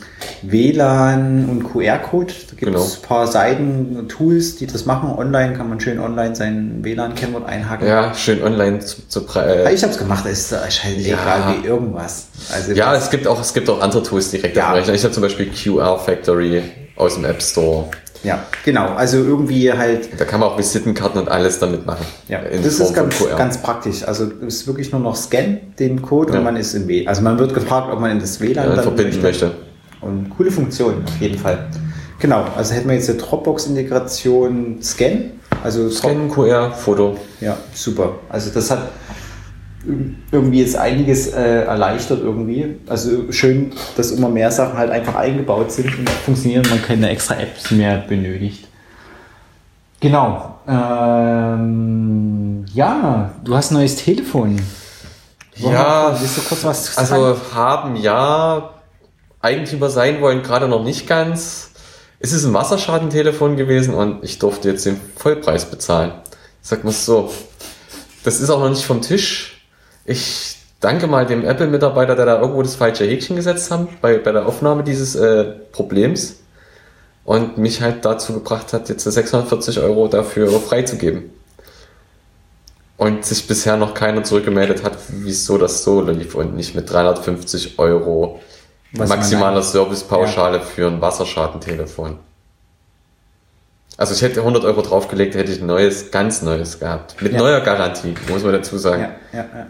WLAN 0.42 1.48
und 1.48 1.64
QR-Code. 1.64 2.34
Da 2.50 2.56
gibt 2.56 2.62
es 2.62 2.66
genau. 2.66 2.82
ein 2.82 3.02
paar 3.02 3.26
Seiten, 3.26 4.08
Tools, 4.08 4.56
die 4.56 4.66
das 4.66 4.84
machen. 4.84 5.10
Online 5.16 5.54
kann 5.54 5.70
man 5.70 5.80
schön 5.80 5.98
online 5.98 6.36
sein 6.36 6.80
WLAN-Kennwort 6.82 7.46
einhaken. 7.46 7.88
Ja, 7.88 8.12
schön 8.14 8.42
online 8.42 8.80
zu, 8.80 9.08
zu 9.08 9.20
äh, 9.36 9.72
Ich 9.72 9.82
habe 9.82 9.92
es 9.92 9.98
gemacht, 9.98 10.26
es 10.26 10.52
ist 10.52 10.84
halt 10.84 10.98
ja. 10.98 11.14
egal 11.14 11.54
wie 11.62 11.66
irgendwas. 11.66 12.26
Also 12.52 12.72
ja, 12.72 12.94
es 12.94 13.08
gibt 13.10 13.26
auch 13.26 13.40
es 13.40 13.54
gibt 13.54 13.70
auch 13.70 13.80
andere 13.80 14.02
Tools 14.02 14.30
direkt 14.30 14.56
ja. 14.56 14.64
auf 14.64 14.72
dem 14.72 14.78
Rechner. 14.80 14.94
Ich 14.94 15.04
habe 15.04 15.14
zum 15.14 15.22
Beispiel 15.22 15.50
QR 15.50 15.98
Factory 15.98 16.62
aus 16.96 17.14
dem 17.14 17.24
App 17.24 17.42
Store. 17.42 17.88
Ja, 18.24 18.44
genau. 18.64 18.94
Also 18.94 19.18
irgendwie 19.18 19.72
halt. 19.72 20.08
Da 20.18 20.24
kann 20.24 20.40
man 20.40 20.50
auch 20.50 20.58
Visitenkarten 20.58 21.20
und 21.20 21.28
alles 21.28 21.58
damit 21.58 21.86
machen. 21.86 22.04
Ja, 22.28 22.40
das 22.40 22.76
Form 22.76 22.88
ist 22.88 22.94
ganz, 22.94 23.36
ganz 23.36 23.58
praktisch. 23.58 24.06
Also 24.06 24.30
es 24.46 24.56
ist 24.56 24.66
wirklich 24.66 24.90
nur 24.92 25.00
noch 25.00 25.16
Scan 25.16 25.58
den 25.78 26.02
Code 26.02 26.32
ja. 26.32 26.38
und 26.38 26.44
man 26.44 26.56
ist 26.56 26.74
im 26.74 26.88
WLAN. 26.88 27.08
Also 27.08 27.22
man 27.22 27.38
wird 27.38 27.54
gefragt, 27.54 27.88
ob 27.92 28.00
man 28.00 28.10
in 28.12 28.20
das 28.20 28.40
WLAN 28.40 28.76
ja, 28.76 28.82
verbinden 28.82 29.22
möchte. 29.22 29.46
möchte. 29.46 29.68
Und 30.00 30.30
coole 30.30 30.50
Funktion 30.50 31.02
auf 31.04 31.20
jeden 31.20 31.38
Fall. 31.38 31.66
Genau, 32.20 32.44
also 32.56 32.74
hätten 32.74 32.88
wir 32.88 32.96
jetzt 32.96 33.08
eine 33.08 33.18
Dropbox-Integration 33.18 34.78
Scan. 34.82 35.30
Also 35.62 35.88
Scan, 35.90 36.28
QR, 36.28 36.72
Foto. 36.72 37.16
Ja, 37.40 37.56
super. 37.72 38.18
Also 38.28 38.50
das 38.52 38.70
hat 38.70 38.88
irgendwie 40.30 40.60
ist 40.60 40.76
einiges 40.76 41.28
äh, 41.28 41.64
erleichtert 41.64 42.20
irgendwie. 42.22 42.76
Also 42.86 43.32
schön, 43.32 43.72
dass 43.96 44.10
immer 44.10 44.28
mehr 44.28 44.50
Sachen 44.50 44.76
halt 44.76 44.90
einfach 44.90 45.14
eingebaut 45.14 45.72
sind 45.72 45.98
und 45.98 46.08
funktionieren, 46.10 46.66
man 46.68 46.82
keine 46.82 47.08
extra 47.10 47.36
Apps 47.36 47.70
mehr 47.70 47.98
benötigt. 47.98 48.68
Genau. 50.00 50.58
Ähm, 50.68 51.86
ja, 52.72 53.32
du 53.44 53.56
hast 53.56 53.70
ein 53.70 53.74
neues 53.74 53.96
Telefon. 53.96 54.60
Warum 55.58 55.74
ja, 55.74 56.16
willst 56.20 56.36
du 56.36 56.42
kurz 56.42 56.64
was 56.64 56.94
zu 56.94 56.98
also 56.98 57.36
haben 57.52 57.96
ja, 57.96 58.74
Eigentümer 59.40 59.90
sein 59.90 60.20
wollen 60.20 60.42
gerade 60.42 60.68
noch 60.68 60.84
nicht 60.84 61.08
ganz. 61.08 61.70
Es 62.20 62.32
ist 62.32 62.44
ein 62.44 62.52
Wasserschadentelefon 62.54 63.56
gewesen 63.56 63.94
und 63.94 64.22
ich 64.22 64.38
durfte 64.38 64.68
jetzt 64.68 64.86
den 64.86 65.00
Vollpreis 65.16 65.64
bezahlen. 65.70 66.12
Sag 66.62 66.84
mal 66.84 66.92
so. 66.92 67.32
Das 68.24 68.40
ist 68.40 68.50
auch 68.50 68.60
noch 68.60 68.70
nicht 68.70 68.84
vom 68.84 69.00
Tisch 69.00 69.57
ich 70.08 70.56
danke 70.80 71.06
mal 71.06 71.26
dem 71.26 71.44
Apple-Mitarbeiter, 71.44 72.16
der 72.16 72.26
da 72.26 72.40
irgendwo 72.40 72.62
das 72.62 72.76
falsche 72.76 73.04
Häkchen 73.04 73.36
gesetzt 73.36 73.70
hat 73.70 74.00
bei, 74.00 74.18
bei 74.18 74.32
der 74.32 74.46
Aufnahme 74.46 74.82
dieses 74.82 75.14
äh, 75.14 75.44
Problems 75.72 76.36
und 77.24 77.58
mich 77.58 77.82
halt 77.82 78.04
dazu 78.04 78.32
gebracht 78.32 78.72
hat, 78.72 78.88
jetzt 78.88 79.04
640 79.04 79.80
Euro 79.80 80.08
dafür 80.08 80.48
freizugeben. 80.60 81.30
Und 82.96 83.24
sich 83.24 83.46
bisher 83.46 83.76
noch 83.76 83.94
keiner 83.94 84.24
zurückgemeldet 84.24 84.82
hat, 84.82 84.96
wieso 85.08 85.56
das 85.56 85.84
so 85.84 86.00
lief 86.00 86.34
und 86.34 86.56
nicht 86.56 86.74
mit 86.74 86.90
350 86.90 87.78
Euro 87.78 88.40
Was 88.92 89.08
maximaler 89.08 89.62
Servicepauschale 89.62 90.56
ja. 90.56 90.62
für 90.64 90.88
ein 90.88 91.00
Wasserschadentelefon. 91.00 92.18
Also 93.96 94.14
ich 94.14 94.22
hätte 94.22 94.40
100 94.40 94.64
Euro 94.64 94.82
draufgelegt, 94.82 95.34
hätte 95.34 95.52
ich 95.52 95.60
ein 95.60 95.66
neues, 95.66 96.10
ganz 96.10 96.42
neues 96.42 96.80
gehabt. 96.80 97.20
Mit 97.20 97.32
ja. 97.32 97.38
neuer 97.38 97.60
Garantie, 97.60 98.14
muss 98.28 98.42
man 98.42 98.52
dazu 98.52 98.78
sagen. 98.78 99.02
Ja, 99.32 99.38
ja, 99.40 99.46
ja. 99.54 99.66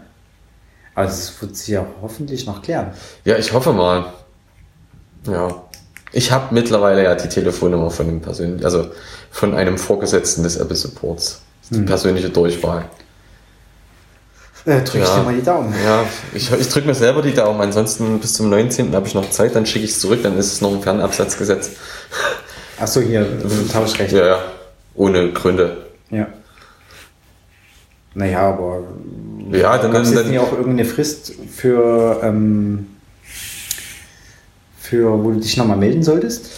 Also 0.99 1.13
es 1.13 1.41
wird 1.41 1.55
sich 1.55 1.69
ja 1.69 1.85
hoffentlich 2.01 2.45
noch 2.45 2.61
klären. 2.61 2.91
Ja, 3.23 3.37
ich 3.37 3.53
hoffe 3.53 3.71
mal. 3.71 4.11
Ja. 5.25 5.63
Ich 6.11 6.29
habe 6.29 6.53
mittlerweile 6.53 7.03
ja 7.03 7.15
die 7.15 7.29
Telefonnummer 7.29 7.89
von 7.89 8.07
dem 8.07 8.19
persönlichen, 8.19 8.65
also 8.65 8.89
von 9.31 9.53
einem 9.53 9.77
Vorgesetzten 9.77 10.43
des 10.43 10.57
Apple 10.57 10.75
Supports. 10.75 11.41
Die 11.69 11.77
hm. 11.77 11.85
persönliche 11.85 12.29
Durchwahl. 12.29 12.83
Äh, 14.65 14.81
drück 14.81 15.03
ich 15.03 15.07
ja. 15.07 15.19
dir 15.19 15.23
mal 15.23 15.35
die 15.35 15.41
Daumen. 15.41 15.73
Ja, 15.85 16.03
ich, 16.33 16.51
ich 16.51 16.67
drücke 16.67 16.87
mir 16.87 16.95
selber 16.95 17.21
die 17.21 17.33
Daumen. 17.33 17.61
Ansonsten 17.61 18.19
bis 18.19 18.33
zum 18.33 18.49
19. 18.49 18.93
habe 18.93 19.07
ich 19.07 19.13
noch 19.13 19.29
Zeit, 19.29 19.55
dann 19.55 19.65
schicke 19.65 19.85
ich 19.85 19.91
es 19.91 20.01
zurück, 20.01 20.19
dann 20.21 20.37
ist 20.37 20.51
es 20.51 20.59
noch 20.59 20.73
ein 20.73 20.81
Fernabsatzgesetz. 20.81 21.71
Achso, 22.77 22.99
hier, 22.99 23.25
Tauschrecht. 23.71 24.11
Ja, 24.11 24.25
ja. 24.25 24.39
Ohne 24.95 25.31
Gründe. 25.31 25.77
Ja. 26.09 26.27
Naja, 28.19 28.49
aber 28.49 28.83
ja, 29.49 29.77
dann, 29.77 29.93
gab 29.93 30.01
es 30.01 30.11
jetzt 30.11 30.27
nicht 30.27 30.39
auch 30.39 30.51
irgendeine 30.51 30.83
Frist 30.83 31.31
für, 31.49 32.19
ähm, 32.21 32.87
für 34.77 35.23
wo 35.23 35.31
du 35.31 35.39
dich 35.39 35.55
nochmal 35.55 35.77
melden 35.77 36.03
solltest? 36.03 36.51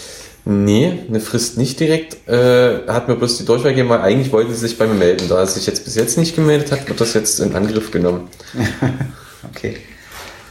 Nee, 0.44 1.02
eine 1.08 1.20
Frist 1.20 1.60
nicht 1.60 1.80
direkt. 1.80 2.28
Äh, 2.28 2.88
hat 2.88 3.08
mir 3.08 3.16
bloß 3.16 3.38
die 3.38 3.46
Durchwahl 3.46 3.74
gegeben, 3.74 3.90
weil 3.90 4.02
eigentlich 4.02 4.34
wollte 4.34 4.52
sie 4.52 4.68
sich 4.68 4.80
bei 4.80 4.88
mir 4.88 4.96
melden. 4.96 5.30
Da 5.30 5.38
er 5.38 5.46
sich 5.46 5.68
jetzt 5.68 5.86
bis 5.86 5.94
jetzt 5.94 6.18
nicht 6.18 6.36
gemeldet 6.36 6.72
hat, 6.72 6.90
wird 6.90 7.00
das 7.00 7.14
jetzt 7.14 7.40
in 7.40 7.56
Angriff 7.56 7.92
genommen. 7.92 8.28
okay. 9.52 9.78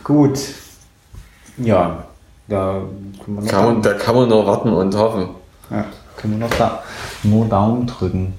Gut. 0.04 0.38
Ja. 1.58 2.04
Da 2.46 2.84
können 3.24 3.36
wir 3.36 3.42
noch 3.42 3.50
Kann 3.50 3.64
man, 3.64 3.82
da 3.82 3.94
kann 3.94 4.14
man 4.14 4.28
nur 4.28 4.46
warten 4.46 4.72
und 4.72 4.94
hoffen. 4.94 5.30
Ja, 5.72 5.86
können 6.16 6.38
wir 6.38 6.46
noch 6.46 6.54
da 6.54 6.84
nur 7.24 7.46
Daumen 7.46 7.88
drücken. 7.88 8.34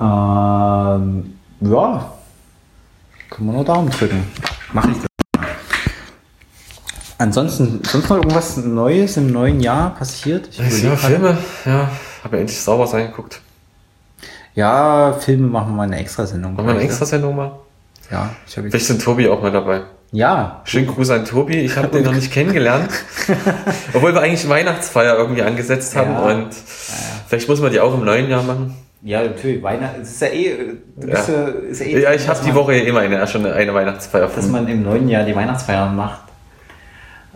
Ähm, 0.00 1.37
ja, 1.60 2.12
können 3.30 3.48
wir 3.48 3.54
nur 3.54 3.64
Daumen 3.64 3.90
drücken. 3.90 4.24
Mache 4.72 4.90
ich 4.90 4.96
das. 4.96 5.06
Ansonsten, 7.18 7.80
sonst 7.84 8.08
noch 8.08 8.16
irgendwas 8.16 8.56
Neues 8.58 9.16
im 9.16 9.32
neuen 9.32 9.60
Jahr 9.60 9.94
passiert? 9.94 10.48
Ich 10.50 10.82
Ja. 10.82 10.96
Filme, 10.96 11.36
ja. 11.64 11.90
Habe 12.22 12.36
ja 12.36 12.40
endlich 12.40 12.60
sauber 12.60 12.92
angeguckt. 12.94 13.40
Ja, 14.54 15.12
Filme 15.12 15.48
machen 15.48 15.70
wir 15.70 15.76
mal 15.76 15.82
eine 15.84 15.98
Extrasendung. 15.98 16.54
Machen 16.54 16.66
wir 16.66 16.74
eine 16.74 16.82
Extrasendung 16.82 17.34
mal? 17.34 17.52
Ja, 18.10 18.30
ich 18.46 18.56
habe 18.56 18.70
Vielleicht 18.70 18.86
sind 18.86 19.02
Tobi 19.02 19.28
auch 19.28 19.42
mal 19.42 19.52
dabei. 19.52 19.82
Ja, 20.10 20.62
Schönen 20.64 20.86
Gruß 20.86 21.10
an 21.10 21.24
Tobi. 21.24 21.58
Ich 21.58 21.76
habe 21.76 21.88
den 21.88 22.04
noch 22.04 22.14
nicht 22.14 22.32
kennengelernt. 22.32 22.90
Obwohl 23.92 24.14
wir 24.14 24.22
eigentlich 24.22 24.48
Weihnachtsfeier 24.48 25.16
irgendwie 25.16 25.42
angesetzt 25.42 25.94
haben. 25.96 26.12
Ja. 26.12 26.20
Und 26.20 26.48
vielleicht 27.26 27.48
muss 27.48 27.60
man 27.60 27.70
die 27.72 27.80
auch 27.80 27.92
im 27.92 28.04
neuen 28.04 28.30
Jahr 28.30 28.42
machen. 28.42 28.74
Ja, 29.02 29.22
natürlich. 29.22 29.62
Weihnachten, 29.62 30.02
ist 30.02 30.20
ja 30.20 30.28
eh, 30.28 30.56
du 30.96 31.06
bist 31.06 31.28
Ja. 31.28 31.34
ja. 31.34 31.48
ist 31.70 31.80
ja, 31.80 31.86
eh 31.86 32.02
Ja, 32.02 32.12
ich 32.14 32.28
habe 32.28 32.40
die 32.44 32.54
Woche 32.54 32.76
immer 32.76 33.00
eine, 33.00 33.26
schon 33.26 33.46
eine 33.46 33.74
Weihnachtsfeier 33.74 34.28
dass 34.34 34.48
man 34.48 34.66
im 34.68 34.82
neuen 34.82 35.08
Jahr 35.08 35.24
die 35.24 35.34
Weihnachtsfeiern 35.34 35.94
macht. 35.94 36.22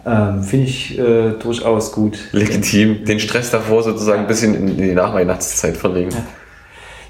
Ähm, 0.04 0.42
Finde 0.42 0.66
ich 0.66 0.98
äh, 0.98 1.30
durchaus 1.40 1.92
gut. 1.92 2.18
Legitim. 2.32 3.04
Den 3.04 3.20
Stress 3.20 3.50
davor 3.50 3.84
sozusagen 3.84 4.22
ein 4.22 4.26
bisschen 4.26 4.54
in 4.54 4.76
die 4.76 4.94
Nachweihnachtszeit 4.94 5.76
verlegen. 5.76 6.10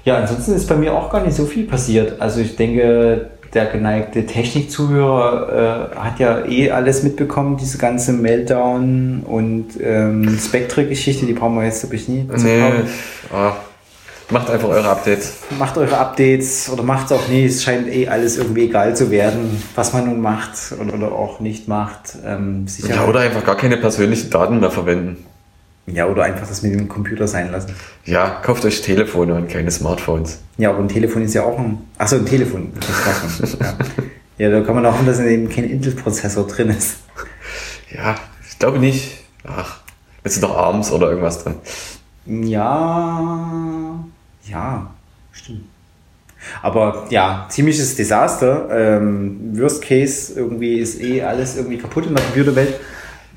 Ja, 0.05 0.17
ansonsten 0.17 0.53
ist 0.53 0.67
bei 0.67 0.75
mir 0.75 0.93
auch 0.93 1.09
gar 1.09 1.23
nicht 1.23 1.35
so 1.35 1.45
viel 1.45 1.65
passiert. 1.65 2.21
Also 2.21 2.41
ich 2.41 2.55
denke, 2.55 3.31
der 3.53 3.65
geneigte 3.67 4.25
Technikzuhörer 4.25 5.91
äh, 5.93 5.99
hat 5.99 6.19
ja 6.19 6.45
eh 6.45 6.71
alles 6.71 7.03
mitbekommen, 7.03 7.57
diese 7.57 7.77
ganze 7.77 8.13
Meltdown 8.13 9.23
und 9.25 9.69
ähm, 9.81 10.37
Spectre-Geschichte, 10.39 11.25
die 11.25 11.33
brauchen 11.33 11.55
wir 11.55 11.63
jetzt, 11.63 11.81
glaube 11.81 11.95
ich, 11.95 12.07
nie 12.07 12.27
zu 12.27 12.45
Nee. 12.45 12.71
Macht 14.29 14.49
einfach 14.49 14.69
eure 14.69 14.87
Updates. 14.89 15.33
Macht 15.57 15.77
eure 15.77 15.97
Updates 15.97 16.69
oder 16.69 16.83
macht 16.83 17.07
es 17.07 17.11
auch 17.11 17.27
nicht. 17.27 17.45
Es 17.45 17.63
scheint 17.63 17.87
eh 17.87 18.07
alles 18.07 18.37
irgendwie 18.37 18.65
egal 18.65 18.95
zu 18.95 19.11
werden, 19.11 19.61
was 19.75 19.93
man 19.93 20.05
nun 20.05 20.21
macht 20.21 20.57
oder, 20.79 20.93
oder 20.93 21.11
auch 21.11 21.39
nicht 21.39 21.67
macht. 21.67 22.17
Ähm. 22.25 22.65
Ja, 22.87 23.05
oder 23.05 23.19
einfach 23.19 23.45
gar 23.45 23.57
keine 23.57 23.77
persönlichen 23.77 24.29
Daten 24.29 24.59
mehr 24.59 24.71
verwenden. 24.71 25.25
ja, 25.85 26.07
oder 26.07 26.23
einfach 26.23 26.47
das 26.47 26.61
mit 26.63 26.73
dem 26.73 26.87
Computer 26.87 27.27
sein 27.27 27.51
lassen. 27.51 27.75
Ja, 28.05 28.29
kauft 28.43 28.63
euch 28.65 28.81
Telefone 28.81 29.35
und 29.35 29.49
keine 29.49 29.69
Smartphones. 29.69 30.39
Ja, 30.57 30.69
aber 30.69 30.79
ein 30.79 30.87
Telefon 30.87 31.23
ist 31.23 31.33
ja 31.33 31.43
auch 31.43 31.59
ein. 31.59 31.79
Achso, 31.97 32.15
ein 32.15 32.25
Telefon. 32.25 32.71
ja. 33.59 33.73
ja, 34.37 34.49
da 34.49 34.61
kann 34.65 34.75
man 34.75 34.85
auch 34.85 34.93
hoffen, 34.93 35.05
dass 35.05 35.19
in 35.19 35.25
dem 35.25 35.49
kein 35.49 35.65
Intel-Prozessor 35.65 36.47
drin 36.47 36.69
ist. 36.69 36.97
Ja, 37.93 38.15
ich 38.49 38.57
glaube 38.57 38.79
nicht. 38.79 39.19
Ach, 39.45 39.81
jetzt 40.23 40.35
sind 40.35 40.43
doch 40.43 40.55
abends 40.55 40.91
oder 40.91 41.09
irgendwas 41.09 41.43
drin. 41.43 41.55
Ja, 42.25 44.03
ja, 44.45 44.91
stimmt. 45.31 45.65
Aber 46.61 47.07
ja, 47.09 47.45
ziemliches 47.49 47.95
Desaster. 47.95 48.67
Ähm, 48.71 49.57
Worst 49.57 49.81
Case, 49.81 50.33
irgendwie 50.35 50.79
ist 50.79 51.01
eh 51.01 51.21
alles 51.21 51.57
irgendwie 51.57 51.77
kaputt 51.77 52.05
in 52.05 52.15
der 52.15 52.23
Computerwelt. 52.23 52.75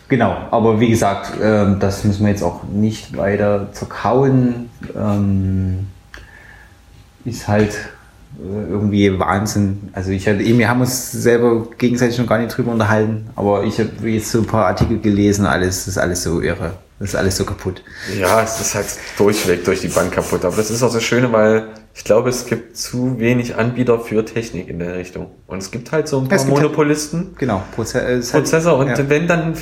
Genau, 0.09 0.37
aber 0.51 0.79
wie 0.79 0.89
gesagt, 0.89 1.33
ähm, 1.43 1.79
das 1.81 2.05
müssen 2.05 2.25
wir 2.25 2.31
jetzt 2.31 2.43
auch 2.43 2.63
nicht 2.65 3.17
weiter 3.17 3.69
zerkauen. 3.73 4.71
Ähm, 4.97 5.89
ist 7.25 7.49
halt 7.49 7.75
äh, 8.39 8.71
irgendwie 8.71 9.19
Wahnsinn. 9.19 9.89
Also 9.93 10.11
ich 10.13 10.29
hatte, 10.29 10.39
wir 10.39 10.69
haben 10.69 10.81
uns 10.81 11.11
selber 11.11 11.67
gegenseitig 11.77 12.19
noch 12.19 12.27
gar 12.27 12.39
nicht 12.39 12.57
drüber 12.57 12.71
unterhalten, 12.71 13.31
aber 13.35 13.65
ich 13.65 13.81
habe 13.81 14.09
jetzt 14.09 14.31
so 14.31 14.39
ein 14.39 14.47
paar 14.47 14.67
Artikel 14.67 15.01
gelesen, 15.01 15.45
alles 15.45 15.89
ist 15.89 15.99
alles 15.99 16.23
so 16.23 16.41
irre. 16.41 16.75
Das 16.99 17.11
ist 17.11 17.15
alles 17.17 17.37
so 17.37 17.45
kaputt. 17.45 17.83
Ja, 18.19 18.43
es 18.43 18.59
ist 18.59 18.75
halt 18.75 18.87
durchweg 19.19 19.65
durch 19.65 19.81
die 19.81 19.89
Bank 19.89 20.13
kaputt. 20.13 20.45
Aber 20.47 20.57
das 20.57 20.71
ist 20.71 20.83
auch 20.83 20.93
das 20.93 21.03
Schöne, 21.03 21.31
weil 21.31 21.69
ich 21.95 22.05
glaube, 22.05 22.31
es 22.31 22.47
gibt 22.47 22.77
zu 22.77 23.19
wenig 23.19 23.57
Anbieter 23.57 24.01
für 24.01 24.25
Technik 24.25 24.69
in 24.69 24.79
der 24.79 24.97
Richtung. 24.97 25.31
Und 25.47 25.59
es 25.59 25.71
gibt 25.71 25.93
halt 25.93 26.09
so 26.09 26.19
ein 26.21 26.29
paar 26.29 26.39
halt- 26.39 26.49
Monopolisten. 26.49 27.35
Genau, 27.39 27.63
Proze 27.75 28.01
äh, 28.01 28.15
halt- 28.23 28.31
Prozessor 28.33 28.79
und 28.79 28.89
ja. 28.89 29.09
wenn 29.11 29.27
dann, 29.27 29.55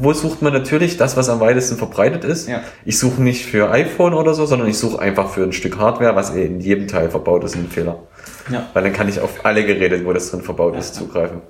wo 0.00 0.14
sucht 0.14 0.40
man 0.40 0.52
natürlich 0.54 0.96
das, 0.96 1.16
was 1.16 1.28
am 1.28 1.40
weitesten 1.40 1.76
verbreitet 1.76 2.24
ist? 2.24 2.48
Ja. 2.48 2.62
Ich 2.86 2.98
suche 2.98 3.22
nicht 3.22 3.44
für 3.44 3.70
iPhone 3.70 4.14
oder 4.14 4.32
so, 4.32 4.46
sondern 4.46 4.68
ich 4.68 4.78
suche 4.78 4.98
einfach 4.98 5.30
für 5.30 5.42
ein 5.42 5.52
Stück 5.52 5.76
Hardware, 5.78 6.16
was 6.16 6.34
eh 6.34 6.46
in 6.46 6.60
jedem 6.60 6.88
Teil 6.88 7.10
verbaut 7.10 7.44
ist, 7.44 7.54
ein 7.54 7.68
Fehler. 7.68 8.02
Ja. 8.50 8.66
Weil 8.72 8.84
dann 8.84 8.92
kann 8.94 9.08
ich 9.10 9.20
auf 9.20 9.44
alle 9.44 9.66
Geräte, 9.66 10.06
wo 10.06 10.12
das 10.14 10.30
drin 10.30 10.40
verbaut 10.40 10.74
ist, 10.76 10.94
zugreifen. 10.94 11.42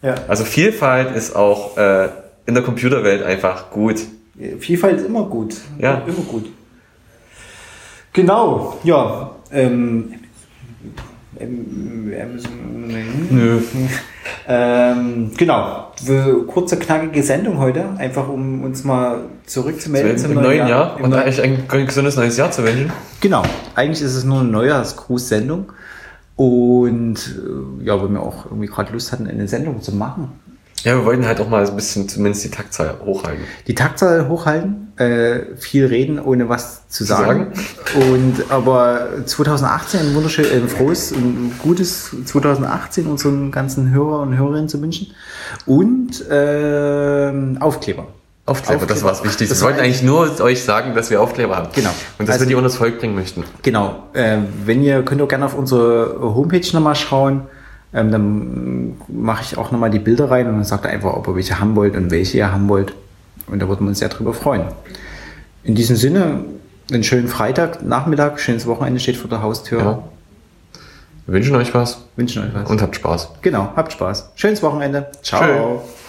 Ja. 0.00 0.14
Also 0.28 0.44
Vielfalt 0.44 1.14
ist 1.14 1.36
auch 1.36 1.76
äh, 1.76 2.08
in 2.46 2.54
der 2.54 2.62
Computerwelt 2.62 3.22
einfach 3.22 3.70
gut. 3.70 4.00
Vielfalt 4.58 4.98
ist 4.98 5.06
immer 5.06 5.24
gut. 5.24 5.56
Ja. 5.78 6.02
Immer 6.06 6.24
gut. 6.28 6.50
Genau, 8.12 8.78
ja. 8.84 9.30
Ähm, 9.50 10.14
ähm, 11.38 12.12
ähm, 12.12 12.40
Nö. 13.30 13.60
ähm, 14.48 15.30
genau. 15.36 15.92
Kurze, 16.46 16.78
knackige 16.78 17.22
Sendung 17.22 17.58
heute, 17.58 17.90
einfach 17.98 18.28
um 18.28 18.62
uns 18.62 18.84
mal 18.84 19.22
zurückzumelden. 19.46 20.12
Jetzt 20.12 20.22
zum 20.22 20.32
im 20.32 20.42
neuen 20.42 20.68
Jahr 20.68 20.96
Im 20.98 21.06
und 21.06 21.14
eigentlich 21.14 21.42
ein 21.42 21.86
gesundes 21.86 22.16
neues 22.16 22.36
Jahr 22.36 22.50
zu 22.50 22.64
wünschen. 22.64 22.92
Genau. 23.20 23.42
Eigentlich 23.74 24.02
ist 24.02 24.14
es 24.14 24.24
nur 24.24 24.40
eine 24.40 24.48
Neujahrsgruß-Sendung. 24.50 25.72
Und 26.36 27.16
äh, 27.16 27.84
ja, 27.84 28.00
weil 28.00 28.08
wir 28.08 28.20
auch 28.20 28.46
irgendwie 28.46 28.66
gerade 28.66 28.92
Lust 28.92 29.12
hatten, 29.12 29.26
eine 29.26 29.46
Sendung 29.46 29.80
zu 29.82 29.94
machen. 29.94 30.32
Ja, 30.84 30.94
wir 30.96 31.04
wollten 31.06 31.26
halt 31.26 31.40
auch 31.40 31.48
mal 31.48 31.66
ein 31.66 31.74
bisschen 31.76 32.08
zumindest 32.08 32.44
die 32.44 32.50
Taktzahl 32.50 32.94
hochhalten. 33.04 33.42
Die 33.66 33.74
Taktzahl 33.74 34.28
hochhalten, 34.28 34.92
äh, 34.98 35.56
viel 35.56 35.86
reden, 35.86 36.20
ohne 36.20 36.48
was 36.50 36.86
zu 36.88 37.04
sagen. 37.04 37.52
sagen? 37.94 38.12
Und 38.12 38.44
aber 38.50 39.08
2018 39.24 40.00
ein 40.00 40.14
wunderschön, 40.14 40.44
ein 40.52 40.68
frohes 40.68 41.12
und 41.12 41.52
gutes 41.58 42.10
2018 42.26 43.06
unseren 43.06 43.50
ganzen 43.50 43.90
Hörer 43.92 44.20
und 44.20 44.36
Hörerinnen 44.36 44.68
zu 44.68 44.80
wünschen. 44.82 45.08
Und 45.64 46.22
ähm, 46.30 47.56
Aufkleber. 47.60 48.06
Aufkleber, 48.46 48.84
das 48.84 49.02
war 49.02 49.10
das 49.10 49.24
Wichtigste. 49.24 49.56
Wir 49.56 49.62
wollten 49.62 49.80
eigentlich 49.80 50.02
nur 50.02 50.38
euch 50.42 50.62
sagen, 50.64 50.94
dass 50.94 51.08
wir 51.08 51.22
Aufkleber 51.22 51.56
haben. 51.56 51.68
Genau. 51.74 51.88
Und 52.18 52.28
dass 52.28 52.34
Also- 52.34 52.44
wir 52.44 52.48
die 52.50 52.54
unter 52.56 52.68
das 52.68 52.76
Volk 52.76 52.98
bringen 52.98 53.14
möchten. 53.14 53.42
Genau. 53.62 54.02
Äh, 54.12 54.36
wenn 54.66 54.82
ihr 54.82 55.02
könnt 55.02 55.22
auch 55.22 55.28
gerne 55.28 55.46
auf 55.46 55.54
unsere 55.54 56.18
Homepage 56.20 56.66
nochmal 56.74 56.94
schauen. 56.94 57.42
Ähm, 57.94 58.10
dann 58.10 58.96
mache 59.08 59.42
ich 59.44 59.56
auch 59.56 59.70
nochmal 59.70 59.90
die 59.90 59.98
Bilder 60.00 60.30
rein 60.30 60.46
und 60.48 60.54
dann 60.54 60.64
sagt 60.64 60.84
ihr 60.84 60.90
einfach, 60.90 61.14
ob 61.14 61.28
ihr 61.28 61.36
welche 61.36 61.60
haben 61.60 61.76
wollt 61.76 61.96
und 61.96 62.10
welche 62.10 62.38
ihr 62.38 62.52
haben 62.52 62.68
wollt. 62.68 62.92
Und 63.46 63.60
da 63.60 63.68
würden 63.68 63.84
wir 63.84 63.88
uns 63.88 64.00
sehr 64.00 64.08
drüber 64.08 64.34
freuen. 64.34 64.64
In 65.62 65.74
diesem 65.74 65.96
Sinne, 65.96 66.44
einen 66.90 67.04
schönen 67.04 67.28
Freitag, 67.28 67.82
Nachmittag, 67.82 68.40
schönes 68.40 68.66
Wochenende 68.66 69.00
steht 69.00 69.16
vor 69.16 69.30
der 69.30 69.42
Haustür. 69.42 69.78
Ja. 69.78 70.02
Wir 71.26 71.34
wünschen 71.34 71.54
euch 71.56 71.72
was 71.74 72.04
Wünschen 72.16 72.42
euch 72.44 72.52
was. 72.52 72.68
und 72.68 72.82
habt 72.82 72.96
Spaß. 72.96 73.30
genau, 73.40 73.72
habt 73.76 73.92
Spaß. 73.92 74.32
Schönes 74.34 74.62
Wochenende. 74.62 75.06
Ciao. 75.22 75.80
Tschö. 75.80 76.03